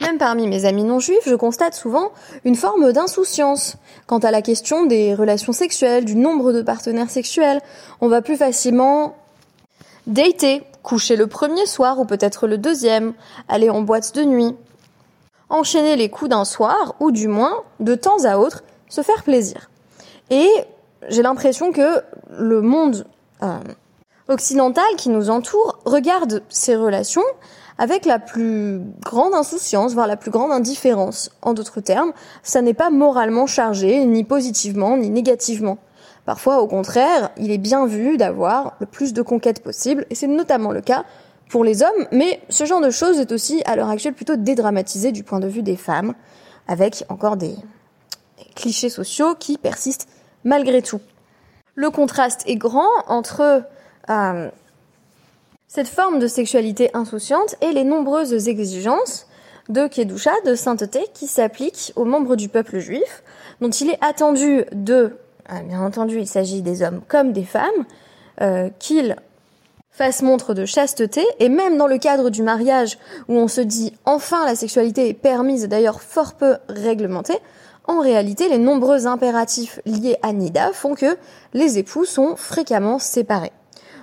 Même 0.00 0.18
parmi 0.18 0.46
mes 0.46 0.66
amis 0.66 0.84
non 0.84 0.98
juifs, 0.98 1.26
je 1.26 1.34
constate 1.34 1.74
souvent 1.74 2.10
une 2.44 2.56
forme 2.56 2.92
d'insouciance 2.92 3.76
quant 4.06 4.18
à 4.18 4.30
la 4.30 4.42
question 4.42 4.84
des 4.84 5.14
relations 5.14 5.52
sexuelles, 5.52 6.04
du 6.04 6.16
nombre 6.16 6.52
de 6.52 6.60
partenaires 6.60 7.08
sexuels. 7.08 7.60
On 8.00 8.08
va 8.08 8.20
plus 8.20 8.36
facilement 8.36 9.16
dater, 10.06 10.64
coucher 10.82 11.16
le 11.16 11.28
premier 11.28 11.64
soir 11.64 11.98
ou 11.98 12.04
peut-être 12.04 12.46
le 12.46 12.58
deuxième, 12.58 13.14
aller 13.48 13.70
en 13.70 13.80
boîte 13.80 14.14
de 14.14 14.24
nuit, 14.24 14.54
enchaîner 15.48 15.96
les 15.96 16.10
coups 16.10 16.30
d'un 16.30 16.44
soir 16.44 16.94
ou 17.00 17.10
du 17.10 17.28
moins, 17.28 17.62
de 17.80 17.94
temps 17.94 18.24
à 18.24 18.36
autre, 18.36 18.64
se 18.88 19.02
faire 19.02 19.22
plaisir. 19.22 19.70
Et 20.30 20.48
j'ai 21.08 21.22
l'impression 21.22 21.72
que 21.72 22.02
le 22.30 22.60
monde 22.60 23.06
euh, 23.42 23.58
occidental 24.28 24.84
qui 24.96 25.08
nous 25.08 25.30
entoure 25.30 25.78
regarde 25.84 26.42
ces 26.48 26.76
relations 26.76 27.22
avec 27.78 28.06
la 28.06 28.18
plus 28.18 28.80
grande 29.04 29.34
insouciance, 29.34 29.92
voire 29.92 30.06
la 30.06 30.16
plus 30.16 30.30
grande 30.30 30.50
indifférence. 30.50 31.30
En 31.42 31.52
d'autres 31.52 31.80
termes, 31.80 32.12
ça 32.42 32.62
n'est 32.62 32.74
pas 32.74 32.90
moralement 32.90 33.46
chargé, 33.46 34.04
ni 34.06 34.24
positivement, 34.24 34.96
ni 34.96 35.10
négativement. 35.10 35.78
Parfois, 36.24 36.60
au 36.60 36.66
contraire, 36.66 37.30
il 37.36 37.50
est 37.50 37.58
bien 37.58 37.86
vu 37.86 38.16
d'avoir 38.16 38.76
le 38.80 38.86
plus 38.86 39.12
de 39.12 39.22
conquêtes 39.22 39.62
possible, 39.62 40.06
et 40.10 40.14
c'est 40.14 40.26
notamment 40.26 40.72
le 40.72 40.80
cas 40.80 41.04
pour 41.50 41.62
les 41.62 41.82
hommes, 41.82 42.06
mais 42.10 42.40
ce 42.48 42.64
genre 42.64 42.80
de 42.80 42.90
choses 42.90 43.20
est 43.20 43.30
aussi, 43.30 43.62
à 43.66 43.76
l'heure 43.76 43.90
actuelle, 43.90 44.14
plutôt 44.14 44.36
dédramatisé 44.36 45.12
du 45.12 45.22
point 45.22 45.38
de 45.38 45.46
vue 45.46 45.62
des 45.62 45.76
femmes, 45.76 46.14
avec 46.66 47.04
encore 47.08 47.36
des, 47.36 47.54
clichés 48.54 48.88
sociaux 48.88 49.34
qui 49.34 49.58
persistent 49.58 50.08
malgré 50.44 50.82
tout. 50.82 51.00
Le 51.74 51.90
contraste 51.90 52.42
est 52.46 52.56
grand 52.56 52.88
entre 53.06 53.64
euh, 54.08 54.50
cette 55.68 55.88
forme 55.88 56.18
de 56.18 56.26
sexualité 56.26 56.90
insouciante 56.94 57.56
et 57.60 57.72
les 57.72 57.84
nombreuses 57.84 58.48
exigences 58.48 59.26
de 59.68 59.88
Kedusha, 59.88 60.32
de 60.44 60.54
sainteté, 60.54 61.00
qui 61.12 61.26
s'appliquent 61.26 61.92
aux 61.96 62.04
membres 62.04 62.36
du 62.36 62.48
peuple 62.48 62.78
juif, 62.78 63.22
dont 63.60 63.70
il 63.70 63.90
est 63.90 63.98
attendu 64.00 64.64
de, 64.72 65.16
euh, 65.52 65.60
bien 65.64 65.82
entendu, 65.82 66.18
il 66.18 66.26
s'agit 66.26 66.62
des 66.62 66.82
hommes 66.82 67.02
comme 67.08 67.32
des 67.32 67.44
femmes, 67.44 67.84
euh, 68.40 68.70
qu'ils 68.78 69.16
fassent 69.90 70.22
montre 70.22 70.54
de 70.54 70.66
chasteté, 70.66 71.24
et 71.40 71.48
même 71.48 71.78
dans 71.78 71.86
le 71.86 71.98
cadre 71.98 72.30
du 72.30 72.42
mariage, 72.42 72.98
où 73.28 73.34
on 73.34 73.48
se 73.48 73.60
dit 73.60 73.92
enfin 74.04 74.44
la 74.44 74.54
sexualité 74.54 75.08
est 75.08 75.14
permise, 75.14 75.66
d'ailleurs 75.68 76.00
fort 76.00 76.34
peu 76.34 76.56
réglementée, 76.68 77.38
en 77.86 78.00
réalité, 78.00 78.48
les 78.48 78.58
nombreux 78.58 79.06
impératifs 79.06 79.80
liés 79.86 80.16
à 80.22 80.32
Nida 80.32 80.72
font 80.72 80.94
que 80.94 81.16
les 81.54 81.78
époux 81.78 82.04
sont 82.04 82.36
fréquemment 82.36 82.98
séparés. 82.98 83.52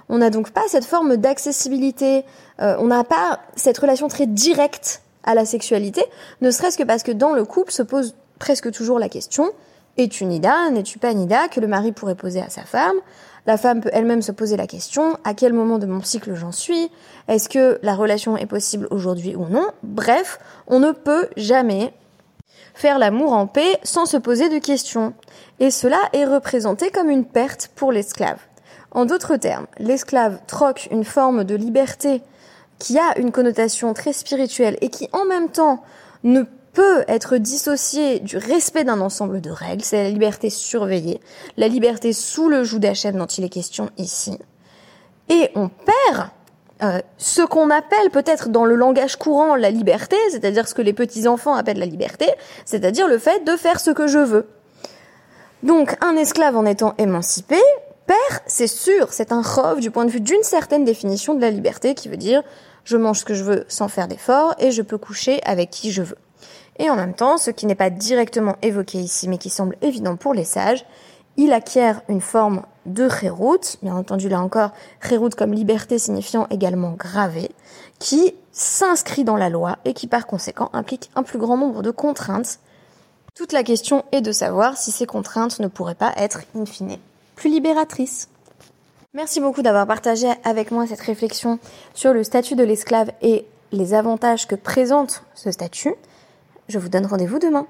On 0.09 0.17
n'a 0.17 0.29
donc 0.29 0.51
pas 0.51 0.63
cette 0.67 0.85
forme 0.85 1.17
d'accessibilité, 1.17 2.25
euh, 2.61 2.75
on 2.79 2.87
n'a 2.87 3.03
pas 3.03 3.39
cette 3.55 3.77
relation 3.77 4.07
très 4.07 4.27
directe 4.27 5.01
à 5.23 5.35
la 5.35 5.45
sexualité, 5.45 6.03
ne 6.41 6.51
serait-ce 6.51 6.77
que 6.77 6.83
parce 6.83 7.03
que 7.03 7.11
dans 7.11 7.33
le 7.33 7.45
couple 7.45 7.71
se 7.71 7.83
pose 7.83 8.15
presque 8.39 8.71
toujours 8.71 8.99
la 8.99 9.09
question 9.09 9.51
es-tu 9.97 10.25
Nida, 10.25 10.71
n'es-tu 10.71 10.97
pas 10.97 11.13
Nida 11.13 11.47
que 11.47 11.59
le 11.59 11.67
mari 11.67 11.91
pourrait 11.91 12.15
poser 12.15 12.41
à 12.41 12.49
sa 12.49 12.63
femme? 12.63 12.95
La 13.45 13.57
femme 13.57 13.81
peut 13.81 13.91
elle-même 13.93 14.21
se 14.21 14.31
poser 14.31 14.57
la 14.57 14.65
question 14.65 15.17
à 15.23 15.33
quel 15.33 15.53
moment 15.53 15.77
de 15.77 15.85
mon 15.85 16.01
cycle 16.01 16.33
j'en 16.33 16.51
suis? 16.51 16.89
Est-ce 17.27 17.47
que 17.47 17.79
la 17.83 17.93
relation 17.93 18.35
est 18.35 18.45
possible 18.45 18.87
aujourd'hui 18.89 19.35
ou 19.35 19.45
non? 19.45 19.67
Bref, 19.83 20.39
on 20.67 20.79
ne 20.79 20.91
peut 20.91 21.27
jamais 21.37 21.93
faire 22.73 22.99
l'amour 22.99 23.33
en 23.33 23.47
paix 23.47 23.79
sans 23.83 24.05
se 24.05 24.17
poser 24.17 24.49
de 24.49 24.59
questions. 24.59 25.13
Et 25.59 25.71
cela 25.71 25.99
est 26.13 26.25
représenté 26.25 26.91
comme 26.91 27.09
une 27.09 27.25
perte 27.25 27.69
pour 27.75 27.91
l'esclave. 27.91 28.39
En 28.91 29.05
d'autres 29.05 29.38
termes, 29.38 29.67
l'esclave 29.79 30.39
troque 30.47 30.88
une 30.91 31.03
forme 31.03 31.43
de 31.43 31.55
liberté 31.55 32.21
qui 32.79 32.97
a 32.97 33.17
une 33.17 33.31
connotation 33.31 33.93
très 33.93 34.13
spirituelle 34.13 34.77
et 34.81 34.89
qui 34.89 35.09
en 35.13 35.25
même 35.25 35.49
temps 35.49 35.81
ne 36.23 36.43
peut 36.73 37.03
être 37.07 37.38
dissociée 37.38 38.19
du 38.19 38.38
respect 38.38 38.83
d'un 38.83 38.99
ensemble 38.99 39.41
de 39.41 39.51
règles, 39.51 39.83
c'est 39.83 40.03
la 40.03 40.09
liberté 40.09 40.49
surveillée, 40.49 41.21
la 41.55 41.67
liberté 41.67 42.13
sous 42.13 42.49
le 42.49 42.63
joug 42.63 42.79
d'Hachem 42.79 43.15
dont 43.15 43.27
il 43.27 43.43
est 43.43 43.49
question 43.49 43.89
ici. 43.97 44.38
Et 45.29 45.49
on 45.55 45.69
perd 45.69 46.29
euh, 46.81 46.99
ce 47.17 47.41
qu'on 47.43 47.69
appelle 47.69 48.09
peut-être 48.12 48.49
dans 48.49 48.65
le 48.65 48.75
langage 48.75 49.15
courant 49.15 49.55
la 49.55 49.69
liberté, 49.69 50.17
c'est-à-dire 50.31 50.67
ce 50.67 50.73
que 50.73 50.81
les 50.81 50.93
petits-enfants 50.93 51.53
appellent 51.53 51.79
la 51.79 51.86
liberté, 51.86 52.27
c'est-à-dire 52.65 53.07
le 53.07 53.19
fait 53.19 53.45
de 53.45 53.55
faire 53.55 53.79
ce 53.79 53.91
que 53.91 54.07
je 54.07 54.19
veux. 54.19 54.47
Donc 55.62 55.95
un 56.03 56.17
esclave 56.17 56.57
en 56.57 56.65
étant 56.65 56.93
émancipé 56.97 57.59
perd, 58.05 58.41
c'est 58.47 58.67
sûr, 58.67 59.13
c'est 59.13 59.31
un 59.31 59.43
chov 59.43 59.79
du 59.79 59.91
point 59.91 60.03
de 60.05 60.12
vue 60.12 60.19
d'une 60.19 60.43
certaine 60.43 60.83
définition 60.83 61.36
de 61.36 61.41
la 61.41 61.51
liberté 61.51 61.93
qui 61.93 62.09
veut 62.09 62.17
dire 62.17 62.43
je 62.83 62.97
mange 62.97 63.19
ce 63.19 63.25
que 63.25 63.33
je 63.33 63.43
veux 63.43 63.65
sans 63.69 63.88
faire 63.88 64.09
d'effort 64.09 64.55
et 64.59 64.71
je 64.71 64.81
peux 64.81 64.97
coucher 64.97 65.41
avec 65.45 65.69
qui 65.69 65.91
je 65.91 66.01
veux. 66.01 66.17
Et 66.79 66.89
en 66.89 66.95
même 66.95 67.13
temps, 67.13 67.38
ce 67.38 67.51
qui 67.51 67.65
n'est 67.65 67.75
pas 67.75 67.91
directement 67.91 68.57
évoqué 68.62 68.97
ici 68.97 69.29
mais 69.29 69.38
qui 69.38 69.49
semble 69.49 69.77
évident 69.81 70.17
pour 70.17 70.33
les 70.33 70.43
sages, 70.43 70.86
il 71.37 71.53
acquiert 71.53 72.01
une 72.09 72.21
forme 72.21 72.63
de 72.85 73.07
Kherout, 73.07 73.77
bien 73.81 73.95
entendu 73.95 74.29
là 74.29 74.41
encore, 74.41 74.71
Kherout 75.01 75.31
comme 75.37 75.53
liberté 75.53 75.97
signifiant 75.97 76.47
également 76.49 76.91
gravé, 76.91 77.51
qui 77.99 78.35
s'inscrit 78.51 79.23
dans 79.23 79.37
la 79.37 79.49
loi 79.49 79.77
et 79.85 79.93
qui 79.93 80.07
par 80.07 80.27
conséquent 80.27 80.69
implique 80.73 81.09
un 81.15 81.23
plus 81.23 81.39
grand 81.39 81.57
nombre 81.57 81.81
de 81.81 81.91
contraintes. 81.91 82.59
Toute 83.35 83.51
la 83.51 83.63
question 83.63 84.03
est 84.11 84.21
de 84.21 84.31
savoir 84.31 84.77
si 84.77 84.91
ces 84.91 85.05
contraintes 85.05 85.59
ne 85.59 85.67
pourraient 85.67 85.95
pas 85.95 86.13
être, 86.17 86.41
in 86.55 86.65
fine, 86.65 86.97
plus 87.35 87.49
libératrices. 87.49 88.29
Merci 89.13 89.39
beaucoup 89.41 89.61
d'avoir 89.61 89.87
partagé 89.87 90.27
avec 90.43 90.71
moi 90.71 90.87
cette 90.87 91.01
réflexion 91.01 91.59
sur 91.93 92.13
le 92.13 92.23
statut 92.23 92.55
de 92.55 92.63
l'esclave 92.63 93.11
et 93.21 93.45
les 93.71 93.93
avantages 93.93 94.47
que 94.47 94.55
présente 94.55 95.23
ce 95.35 95.51
statut. 95.51 95.95
Je 96.67 96.79
vous 96.79 96.89
donne 96.89 97.05
rendez-vous 97.05 97.39
demain. 97.39 97.67